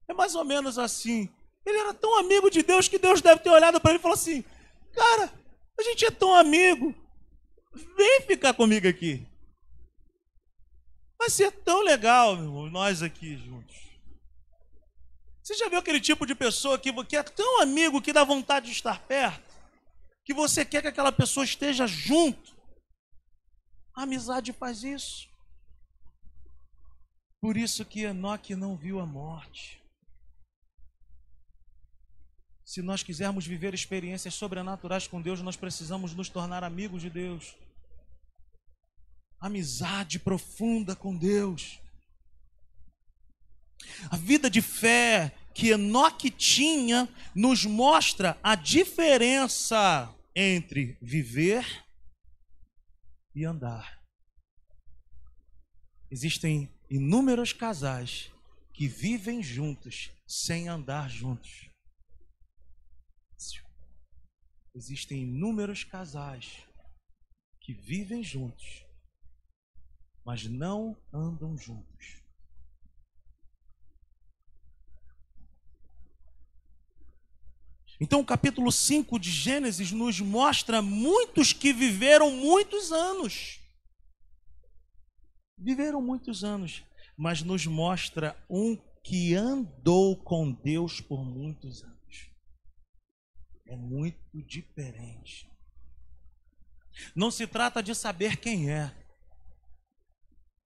[0.09, 1.29] É mais ou menos assim.
[1.65, 4.15] Ele era tão amigo de Deus que Deus deve ter olhado para ele e falou
[4.15, 4.45] assim:
[4.93, 5.33] Cara,
[5.79, 6.95] a gente é tão amigo.
[7.97, 9.27] Vem ficar comigo aqui.
[11.23, 13.77] Vai ser tão legal, meu irmão, nós aqui juntos.
[15.41, 18.67] Você já viu aquele tipo de pessoa que, que é tão amigo que dá vontade
[18.67, 19.53] de estar perto?
[20.25, 22.53] que você quer que aquela pessoa esteja junto.
[23.95, 25.29] A amizade faz isso.
[27.41, 29.81] Por isso que Enoque não viu a morte.
[32.65, 37.55] Se nós quisermos viver experiências sobrenaturais com Deus, nós precisamos nos tornar amigos de Deus.
[39.43, 41.81] Amizade profunda com Deus.
[44.09, 51.85] A vida de fé que Enoque tinha nos mostra a diferença entre viver
[53.35, 54.01] e andar.
[56.09, 58.31] Existem inúmeros casais
[58.73, 61.69] que vivem juntos sem andar juntos.
[64.75, 66.65] Existem inúmeros casais
[67.61, 68.82] que vivem juntos,
[70.25, 72.23] mas não andam juntos.
[78.01, 83.61] Então, o capítulo 5 de Gênesis nos mostra muitos que viveram muitos anos.
[85.57, 86.83] Viveram muitos anos,
[87.17, 92.31] mas nos mostra um que andou com Deus por muitos anos.
[93.67, 95.49] É muito diferente.
[97.15, 99.02] Não se trata de saber quem é.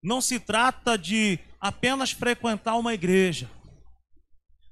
[0.06, 3.50] Não se trata de apenas frequentar uma igreja.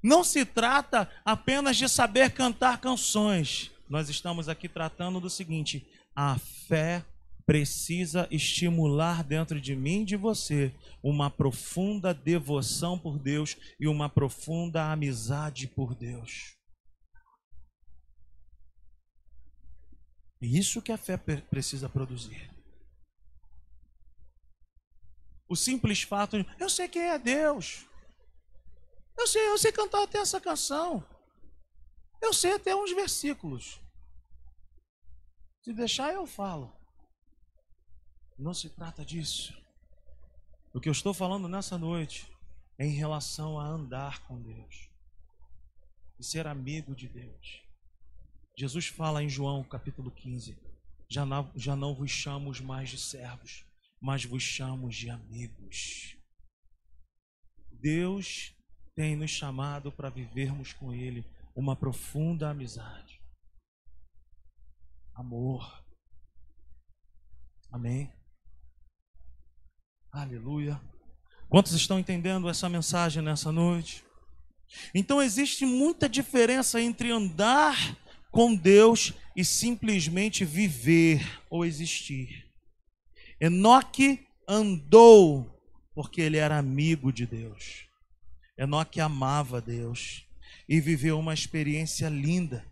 [0.01, 3.73] Não se trata apenas de saber cantar canções.
[3.91, 7.05] Nós estamos aqui tratando do seguinte: a fé
[7.45, 14.09] precisa estimular dentro de mim e de você uma profunda devoção por Deus e uma
[14.09, 16.55] profunda amizade por Deus.
[20.41, 22.54] É isso que a fé precisa produzir.
[25.55, 27.87] O simples fato de eu sei quem é Deus.
[29.17, 31.07] Eu sei, eu sei cantar até essa canção.
[32.21, 33.81] Eu sei até uns versículos.
[35.63, 36.77] Se deixar, eu falo.
[38.37, 39.57] Não se trata disso.
[40.73, 42.29] O que eu estou falando nessa noite
[42.77, 44.91] é em relação a andar com Deus
[46.19, 47.63] e ser amigo de Deus.
[48.59, 50.59] Jesus fala em João capítulo 15:
[51.09, 53.65] já não, já não vos chamos mais de servos,
[54.05, 56.15] mas vos chamos de amigos.
[57.73, 58.55] Deus
[58.95, 61.25] tem nos chamado para vivermos com Ele
[61.57, 63.19] uma profunda amizade.
[65.15, 65.83] Amor.
[67.73, 68.13] Amém.
[70.13, 70.79] Aleluia.
[71.49, 74.05] Quantos estão entendendo essa mensagem nessa noite?
[74.95, 77.97] Então existe muita diferença entre andar
[78.31, 82.44] com Deus e simplesmente viver ou existir.
[83.41, 85.55] Enoque andou
[85.95, 87.89] porque ele era amigo de Deus.
[88.57, 90.27] Enoque amava Deus
[90.69, 92.65] e viveu uma experiência linda.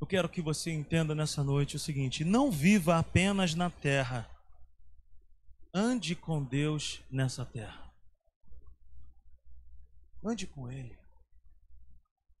[0.00, 4.28] Eu quero que você entenda nessa noite o seguinte: não viva apenas na terra,
[5.74, 7.92] ande com Deus nessa terra.
[10.24, 10.96] Ande com Ele.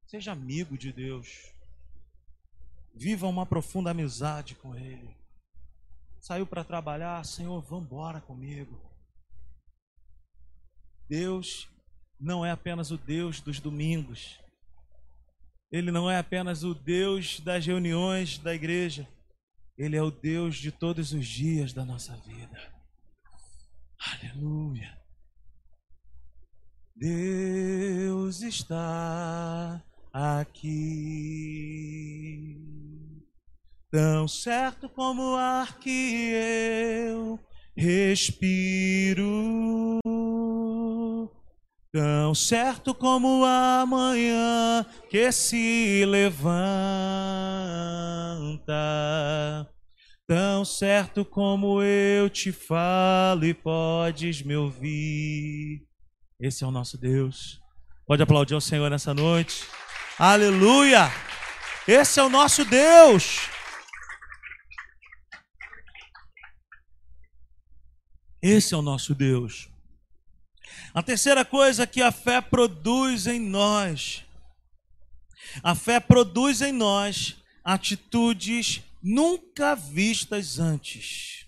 [0.06, 1.52] Seja amigo de Deus.
[2.94, 5.17] Viva uma profunda amizade com Ele.
[6.20, 8.80] Saiu para trabalhar, Senhor, vamos embora comigo.
[11.08, 11.68] Deus
[12.20, 14.38] não é apenas o Deus dos domingos.
[15.70, 19.08] Ele não é apenas o Deus das reuniões da igreja.
[19.76, 22.72] Ele é o Deus de todos os dias da nossa vida.
[23.98, 24.98] Aleluia.
[26.96, 31.78] Deus está aqui.
[34.00, 37.36] Tão certo como o ar que eu
[37.76, 39.18] respiro.
[41.92, 46.54] Tão certo como a manhã que se levanta.
[50.28, 55.82] Tão certo como eu te falo e podes me ouvir.
[56.38, 57.58] Esse é o nosso Deus.
[58.06, 59.64] Pode aplaudir ao Senhor nessa noite.
[60.16, 61.10] Aleluia!
[61.88, 63.57] Esse é o nosso Deus.
[68.40, 69.68] Esse é o nosso Deus.
[70.94, 74.24] A terceira coisa que a fé produz em nós,
[75.62, 81.46] a fé produz em nós atitudes nunca vistas antes.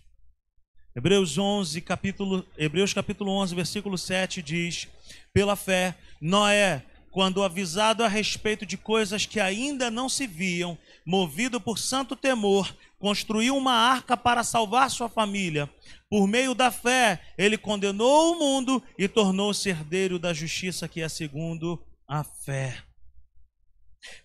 [0.95, 4.89] Hebreus 11, capítulo, Hebreus capítulo 11, versículo 7 diz:
[5.33, 10.77] Pela fé, Noé, quando avisado a respeito de coisas que ainda não se viam,
[11.07, 15.71] movido por santo temor, construiu uma arca para salvar sua família.
[16.11, 21.09] Por meio da fé, ele condenou o mundo e tornou-se herdeiro da justiça que é
[21.09, 22.83] segundo a fé.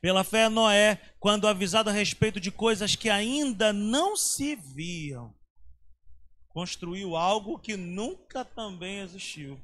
[0.01, 5.31] Pela fé, Noé, quando avisado a respeito de coisas que ainda não se viam,
[6.49, 9.59] construiu algo que nunca também existiu.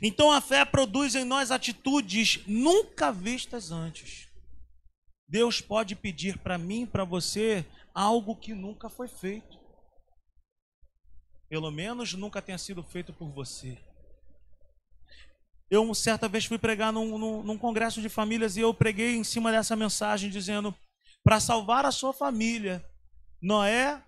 [0.00, 4.28] Então a fé produz em nós atitudes nunca vistas antes.
[5.26, 9.63] Deus pode pedir para mim, para você, algo que nunca foi feito.
[11.54, 13.78] Pelo menos nunca tenha sido feito por você.
[15.70, 19.22] Eu, certa vez, fui pregar num, num, num congresso de famílias e eu preguei em
[19.22, 20.74] cima dessa mensagem dizendo:
[21.22, 22.84] para salvar a sua família,
[23.40, 24.02] Noé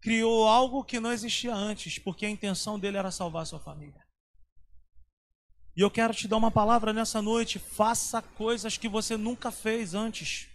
[0.00, 4.00] criou algo que não existia antes, porque a intenção dele era salvar a sua família.
[5.76, 9.92] E eu quero te dar uma palavra nessa noite: faça coisas que você nunca fez
[9.92, 10.46] antes,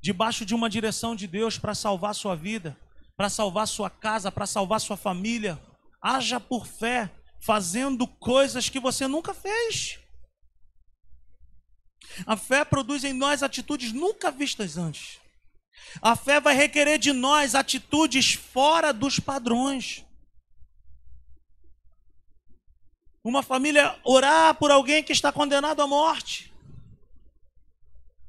[0.00, 2.78] debaixo de uma direção de Deus para salvar a sua vida,
[3.16, 5.60] para salvar sua casa, para salvar sua família.
[6.00, 7.10] Haja por fé,
[7.40, 9.98] fazendo coisas que você nunca fez.
[12.26, 15.20] A fé produz em nós atitudes nunca vistas antes.
[16.00, 20.04] A fé vai requerer de nós atitudes fora dos padrões.
[23.24, 26.52] Uma família orar por alguém que está condenado à morte.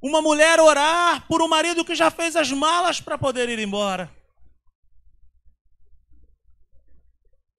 [0.02, 4.14] Uma mulher orar por um marido que já fez as malas para poder ir embora.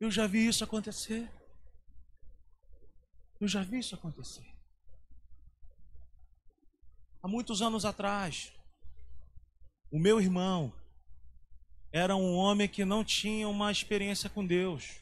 [0.04, 1.30] Eu já vi isso acontecer.
[3.40, 4.46] Eu já vi isso acontecer.
[7.22, 8.52] Há muitos anos atrás,
[9.90, 10.78] o meu irmão
[11.90, 15.00] era um homem que não tinha uma experiência com Deus,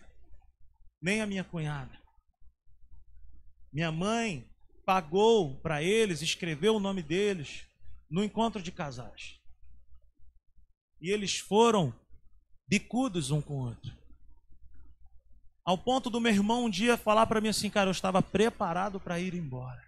[1.01, 2.01] nem a minha cunhada.
[3.73, 4.49] Minha mãe
[4.87, 7.67] pagou para eles, escreveu o nome deles
[8.09, 9.41] no encontro de casais.
[11.01, 11.93] E eles foram
[12.69, 14.02] bicudos um com o outro.
[15.65, 18.99] Ao ponto do meu irmão um dia falar para mim assim, cara, eu estava preparado
[18.99, 19.83] para ir embora.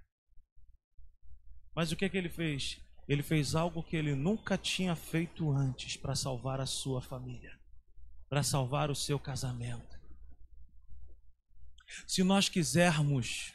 [1.74, 2.80] Mas o que, que ele fez?
[3.08, 7.58] Ele fez algo que ele nunca tinha feito antes para salvar a sua família,
[8.28, 9.94] para salvar o seu casamento.
[12.06, 13.52] Se nós quisermos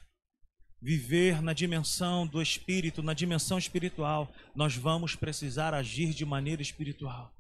[0.82, 7.34] viver na dimensão do espírito, na dimensão espiritual, nós vamos precisar agir de maneira espiritual.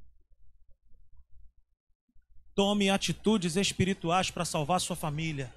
[2.59, 5.49] Tome atitudes espirituais para salvar sua família.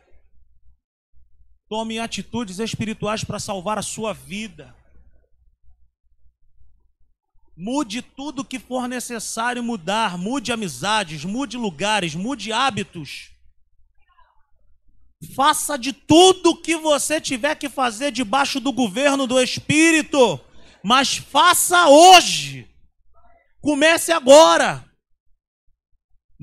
[1.68, 4.72] Tome atitudes espirituais para salvar a sua vida.
[7.56, 10.16] Mude tudo que for necessário mudar.
[10.16, 13.32] Mude amizades, mude lugares, mude hábitos.
[15.34, 20.40] Faça de tudo que você tiver que fazer debaixo do governo do Espírito,
[20.84, 22.70] mas faça hoje.
[23.60, 24.91] Comece agora.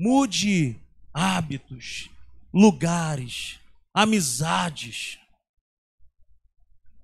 [0.02, 0.80] Mude
[1.12, 2.08] hábitos,
[2.54, 3.60] lugares,
[3.92, 5.18] amizades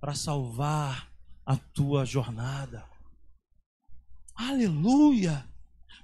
[0.01, 1.07] para salvar
[1.45, 2.89] a tua jornada.
[4.35, 5.47] Aleluia!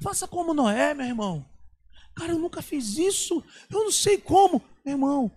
[0.03, 1.47] Faça como Noé, meu irmão.
[2.14, 3.43] Cara, eu nunca fiz isso.
[3.70, 4.62] Eu não sei como.
[4.84, 5.32] Meu irmão,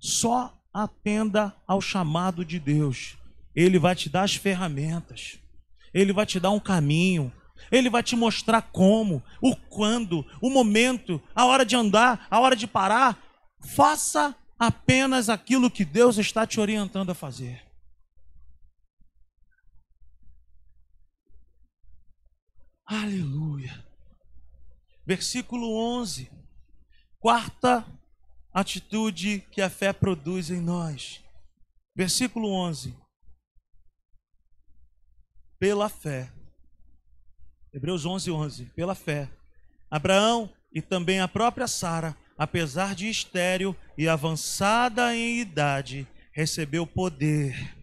[0.00, 3.18] só atenda ao chamado de Deus.
[3.54, 5.38] Ele vai te dar as ferramentas.
[5.92, 7.30] Ele vai te dar um caminho.
[7.70, 12.56] Ele vai te mostrar como, o quando, o momento, a hora de andar, a hora
[12.56, 13.22] de parar.
[13.60, 17.66] Faça apenas aquilo que Deus está te orientando a fazer.
[22.84, 23.84] Aleluia.
[25.04, 26.30] Versículo 11.
[27.18, 27.84] Quarta
[28.52, 31.22] atitude que a fé produz em nós.
[31.94, 32.96] Versículo 11.
[35.58, 36.35] Pela fé.
[37.76, 38.64] Hebreus 11, 11.
[38.74, 39.28] Pela fé.
[39.90, 47.76] Abraão e também a própria Sara, apesar de estéril e avançada em idade, recebeu poder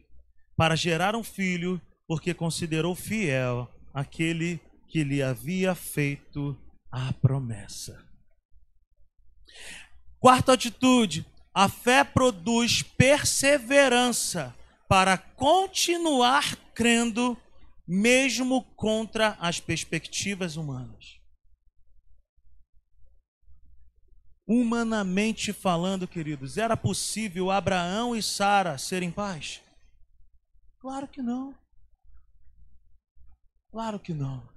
[0.58, 6.60] para gerar um filho, porque considerou fiel aquele que lhe havia feito
[6.92, 8.04] a promessa.
[10.20, 11.24] Quarta atitude:
[11.54, 14.56] a fé produz perseverança
[14.90, 17.38] para continuar crendo,
[17.88, 21.20] mesmo contra as perspectivas humanas.
[24.46, 29.62] Humanamente falando, queridos, era possível Abraão e Sara serem pais?
[30.80, 31.56] Claro que não.
[33.72, 34.48] Claro que não.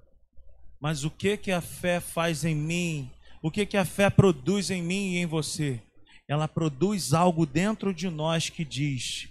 [0.79, 3.11] Mas o que que a fé faz em mim?
[3.41, 5.81] O que que a fé produz em mim e em você?
[6.27, 9.29] Ela produz algo dentro de nós que diz: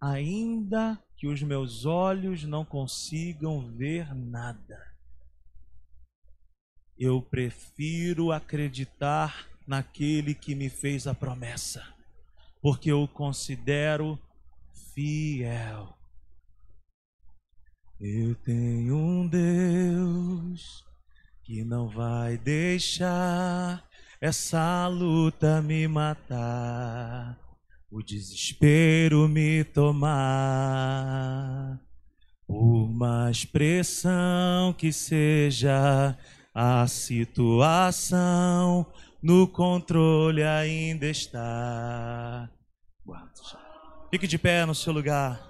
[0.00, 4.80] ainda que os meus olhos não consigam ver nada,
[6.96, 11.84] eu prefiro acreditar naquele que me fez a promessa,
[12.62, 14.18] porque eu o considero
[14.94, 15.96] fiel.
[18.00, 20.84] Eu tenho um Deus
[21.42, 23.84] que não vai deixar
[24.20, 27.38] essa luta me matar,
[27.90, 30.10] o desespero me tomar.
[32.46, 36.16] Por mais pressão que seja
[36.54, 38.86] a situação,
[39.22, 42.50] no controle ainda está.
[44.10, 45.46] Fique de pé no seu lugar.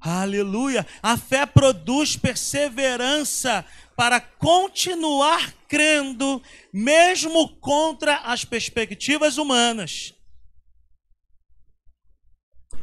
[0.00, 0.86] Aleluia!
[1.02, 3.64] A fé produz perseverança
[3.96, 10.13] para continuar crendo, mesmo contra as perspectivas humanas.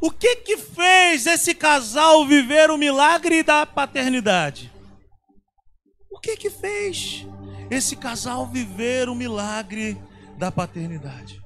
[0.01, 4.73] O que que fez esse casal viver o milagre da paternidade?
[6.09, 7.27] O que que fez
[7.69, 9.95] esse casal viver o milagre
[10.39, 11.39] da paternidade?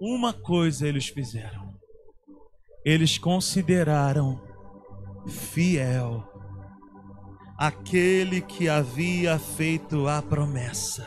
[0.00, 1.74] Uma coisa eles fizeram.
[2.82, 4.40] Eles consideraram
[5.28, 6.24] fiel,
[7.58, 11.06] aquele que havia feito a promessa.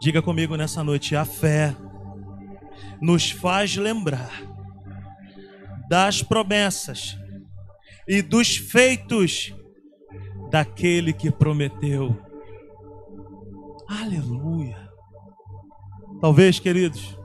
[0.00, 1.74] Diga comigo nessa noite: a fé
[3.00, 4.30] nos faz lembrar
[5.88, 7.16] das promessas
[8.08, 9.54] e dos feitos
[10.50, 12.16] daquele que prometeu.
[13.88, 14.88] Aleluia.
[16.20, 17.16] Talvez, queridos,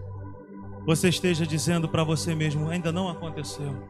[0.86, 3.90] você esteja dizendo para você mesmo: ainda não aconteceu.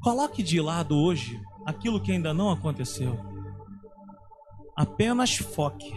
[0.00, 3.18] Coloque de lado hoje aquilo que ainda não aconteceu.
[4.76, 5.92] Apenas foque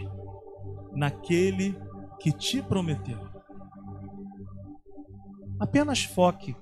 [0.92, 1.76] naquele
[2.20, 3.18] que te prometeu.
[5.58, 6.54] Apenas foque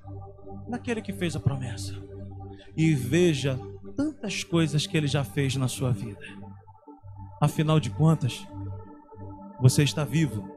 [0.69, 1.95] naquele que fez a promessa.
[2.77, 3.59] E veja
[3.97, 6.25] tantas coisas que ele já fez na sua vida.
[7.41, 8.47] Afinal de contas,
[9.61, 10.49] você está vivo.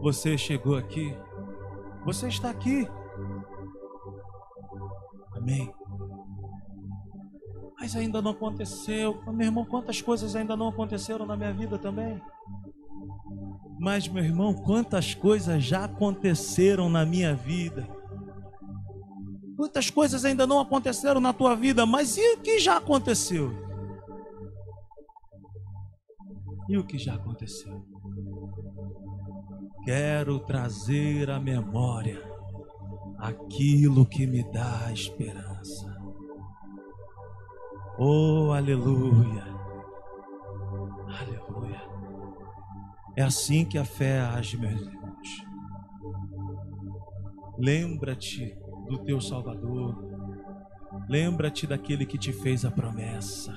[0.00, 1.16] Você chegou aqui.
[2.04, 2.88] Você está aqui.
[5.34, 5.72] Amém.
[7.78, 9.20] Mas ainda não aconteceu.
[9.26, 12.20] Meu irmão, quantas coisas ainda não aconteceram na minha vida também?
[13.82, 17.84] Mas, meu irmão, quantas coisas já aconteceram na minha vida?
[19.56, 23.50] Quantas coisas ainda não aconteceram na tua vida, mas e o que já aconteceu?
[26.68, 27.84] E o que já aconteceu?
[29.84, 32.22] Quero trazer à memória
[33.18, 35.92] aquilo que me dá esperança.
[37.98, 39.51] Oh, aleluia.
[43.16, 45.44] É assim que a fé age, meus irmãos.
[47.58, 48.56] Lembra-te
[48.88, 49.96] do teu Salvador.
[51.08, 53.52] Lembra-te daquele que te fez a promessa.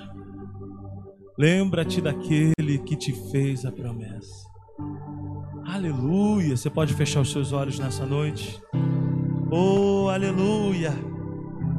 [1.38, 4.46] Lembra-te daquele que te fez a promessa.
[5.66, 6.56] Aleluia.
[6.56, 8.60] Você pode fechar os seus olhos nessa noite.
[9.50, 10.92] Oh, aleluia!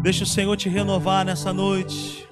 [0.01, 2.26] Deixa o Senhor te renovar nessa noite.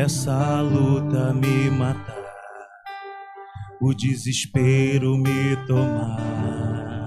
[0.00, 2.24] Essa luta me matar,
[3.82, 7.06] o desespero me tomar.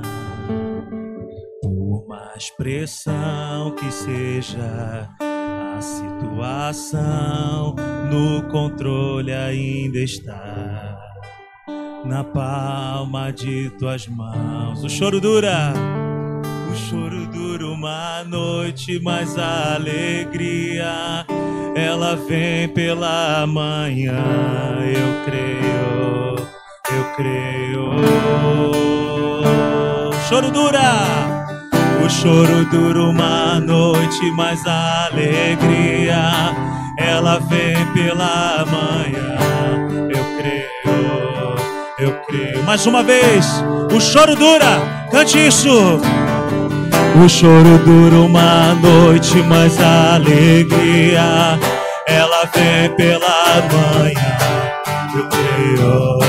[1.60, 7.76] Por mais pressão que seja a situação,
[8.12, 11.00] no controle ainda está.
[12.06, 15.74] Na palma de tuas mãos, o choro dura,
[16.72, 21.26] o choro dura uma noite, mas a alegria
[21.76, 24.24] ela vem pela manhã.
[24.82, 26.36] Eu creio,
[26.92, 27.92] eu creio.
[30.28, 30.80] Choro dura,
[32.04, 36.54] o choro dura uma noite, mas a alegria
[36.98, 39.38] ela vem pela manhã.
[40.10, 41.56] Eu creio,
[42.00, 42.64] eu creio.
[42.64, 43.46] Mais uma vez,
[43.92, 46.02] o choro dura, cante isso.
[47.16, 51.60] O choro dura uma noite, mas a alegria
[52.08, 54.38] ela vem pela manhã.
[55.16, 56.20] Eu creio,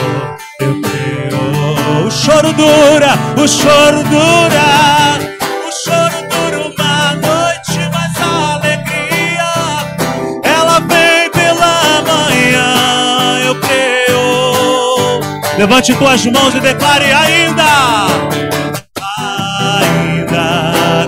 [0.61, 2.07] eu creio.
[2.07, 5.19] O choro dura, o choro dura.
[5.67, 9.53] O choro dura uma noite, mas a alegria
[10.45, 13.41] ela vem pela manhã.
[13.47, 15.21] Eu creio.
[15.57, 18.44] Levante tuas mãos e declare ainda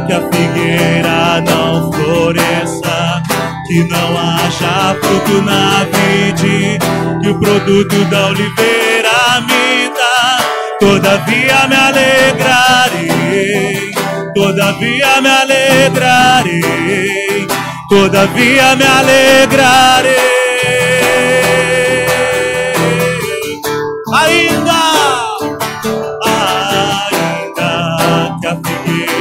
[0.07, 3.23] que a figueira não floresça,
[3.67, 6.79] que não haja fruto na vide,
[7.21, 10.07] que o produto da oliveira minta.
[10.79, 13.11] Todavia me alegrarei,
[14.35, 16.55] todavia me alegrarei,
[17.89, 20.37] todavia me alegrarei.
[24.13, 24.51] não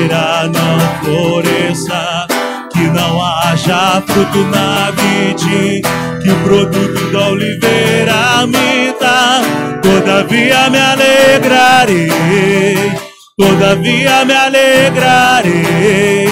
[0.07, 0.34] floresça,
[3.65, 5.81] haja fruto na vide,
[6.21, 9.41] que o produto da oliveira minta.
[9.81, 12.11] Todavia me alegrarei,
[13.37, 16.29] todavia me alegrarei.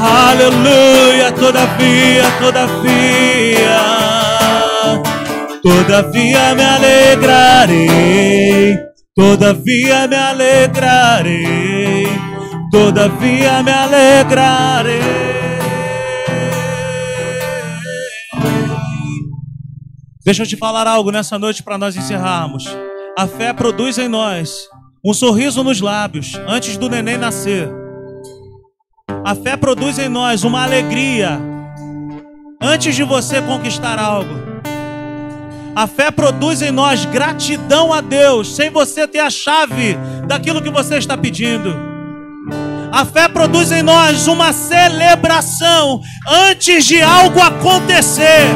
[0.00, 3.80] Aleluia, todavia, todavia,
[5.62, 7.84] todavia me alegrarei.
[9.16, 12.08] Todavia me alegrarei,
[12.72, 15.23] todavia me alegrarei.
[20.24, 22.64] Deixa eu te falar algo nessa noite para nós encerrarmos.
[23.16, 24.56] A fé produz em nós
[25.04, 27.68] um sorriso nos lábios antes do neném nascer.
[29.22, 31.38] A fé produz em nós uma alegria
[32.58, 34.32] antes de você conquistar algo.
[35.76, 40.70] A fé produz em nós gratidão a Deus, sem você ter a chave daquilo que
[40.70, 41.76] você está pedindo.
[42.90, 48.46] A fé produz em nós uma celebração antes de algo acontecer.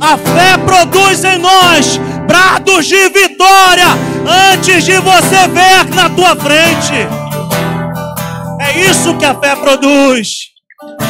[0.00, 3.86] A fé produz em nós prados de vitória
[4.52, 6.94] antes de você ver na tua frente.
[8.60, 10.28] É isso que a fé produz.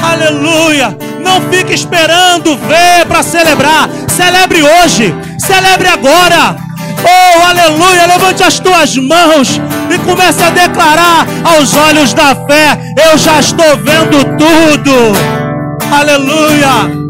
[0.02, 0.96] Aleluia!
[1.20, 3.90] Não fique esperando ver para celebrar.
[4.08, 5.14] Celebre hoje.
[5.38, 6.56] Celebre agora.
[7.04, 8.06] Oh, aleluia!
[8.06, 9.60] Levante as tuas mãos
[9.94, 12.78] e comece a declarar aos olhos da fé:
[13.10, 14.94] Eu já estou vendo tudo.
[15.92, 17.07] Aleluia!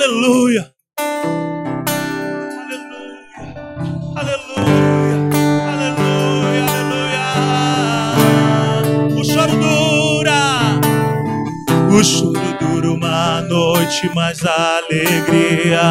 [0.00, 0.72] Aleluia!
[11.90, 15.82] O choro dura uma noite, mas a alegria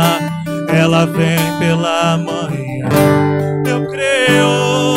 [0.69, 2.89] ela vem pela manhã.
[3.67, 4.88] Eu creio,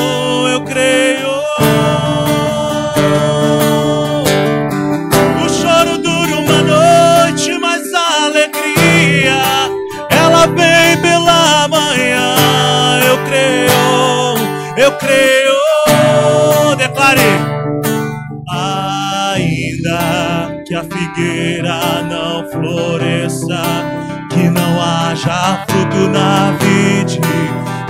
[10.47, 12.35] vem pela manhã.
[13.07, 13.75] Eu creio,
[14.77, 16.77] eu creio.
[16.77, 17.21] Declare.
[19.35, 23.63] Ainda que a figueira não floresça,
[24.31, 27.21] que não haja fruto na vide,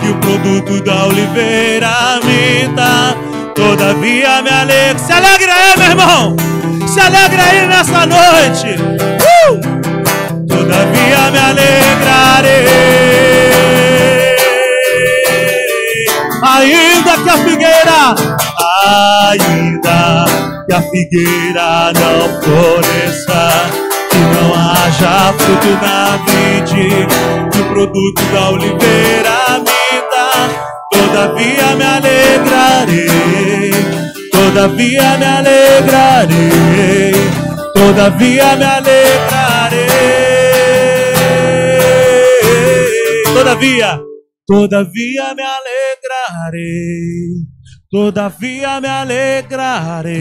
[0.00, 3.16] que o produto da oliveira minta.
[3.54, 4.98] Todavia me alegro.
[4.98, 6.36] Se alegra aí, meu irmão.
[6.86, 8.76] Se alegra aí nessa noite.
[9.48, 9.81] Uh!
[10.72, 12.64] Todavia me alegrarei.
[16.42, 18.14] Ainda que a figueira,
[19.28, 20.24] ainda
[20.66, 23.42] que a figueira não floresça,
[24.10, 27.06] que não haja fruto na vide,
[27.52, 30.26] que o produto da oliveira minta,
[30.90, 33.72] todavia me alegrarei,
[34.32, 37.12] todavia me alegrarei,
[37.74, 39.51] todavia me alegrarei,
[43.34, 44.00] todavia
[44.44, 47.46] Todavia me alegrarei,
[47.88, 50.18] todavia me alegrarei,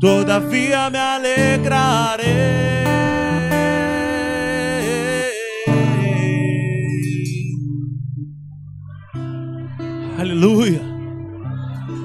[0.00, 2.26] todavia me alegrarei.
[10.18, 10.80] Aleluia,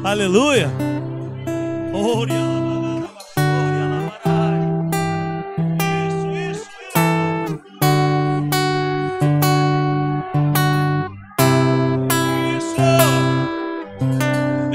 [0.04, 0.70] aleluia.
[1.92, 2.73] Glória.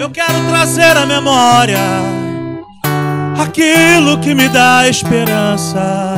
[0.09, 1.79] Eu quero trazer à memória
[3.39, 6.17] aquilo que me dá esperança.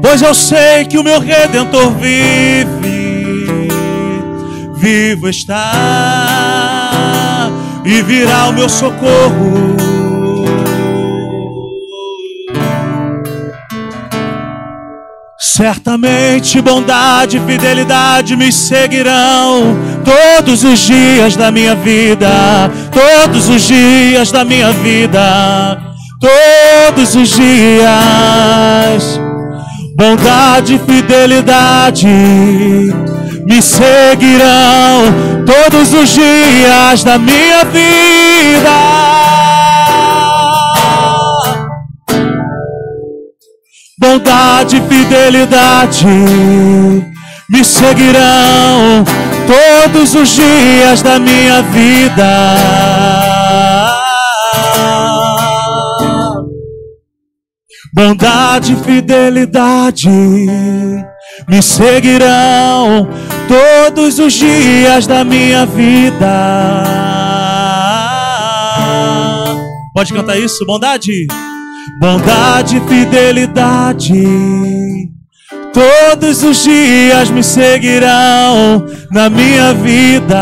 [0.00, 3.68] Pois eu sei que o meu redentor vive,
[4.76, 5.72] vivo está
[7.84, 9.76] e virá o meu socorro.
[15.38, 24.30] Certamente bondade e fidelidade me seguirão todos os dias da minha vida, todos os dias
[24.32, 25.78] da minha vida,
[26.20, 29.20] todos os dias.
[29.96, 32.06] Bondade e fidelidade
[33.46, 35.04] me seguirão
[35.44, 39.10] todos os dias da minha vida.
[44.00, 46.06] bondade e fidelidade
[47.50, 49.04] me seguirão
[49.50, 52.56] todos os dias da minha vida.
[57.92, 60.08] Bondade e fidelidade
[61.48, 63.08] me seguirão
[63.48, 66.84] todos os dias da minha vida.
[69.92, 70.64] Pode cantar isso?
[70.64, 71.26] Bondade
[72.00, 74.12] bondade e fidelidade
[75.72, 80.40] todos os dias me seguirão na minha vida.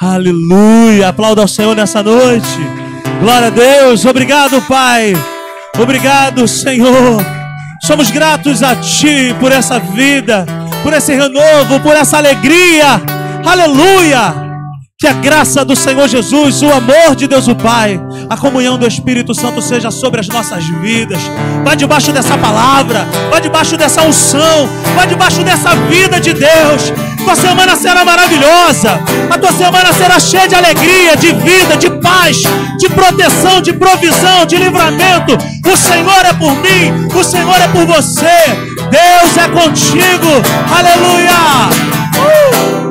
[0.00, 1.08] Aleluia!
[1.08, 2.58] Aplauda ao Senhor nessa noite.
[3.20, 4.04] Glória a Deus.
[4.04, 5.14] Obrigado, Pai.
[5.78, 7.24] Obrigado, Senhor.
[7.82, 10.44] Somos gratos a Ti por essa vida,
[10.82, 13.00] por esse renovo, por essa alegria.
[13.44, 14.51] Aleluia!
[15.02, 18.00] Que a graça do Senhor Jesus, o amor de Deus o Pai,
[18.30, 21.20] a comunhão do Espírito Santo seja sobre as nossas vidas.
[21.64, 26.92] Vá debaixo dessa palavra, vá debaixo dessa unção, vá debaixo dessa vida de Deus.
[27.18, 29.00] Tua semana será maravilhosa.
[29.28, 32.44] A tua semana será cheia de alegria, de vida, de paz,
[32.78, 35.36] de proteção, de provisão, de livramento.
[35.66, 38.54] O Senhor é por mim, o Senhor é por você.
[38.88, 40.28] Deus é contigo.
[40.70, 42.81] Aleluia.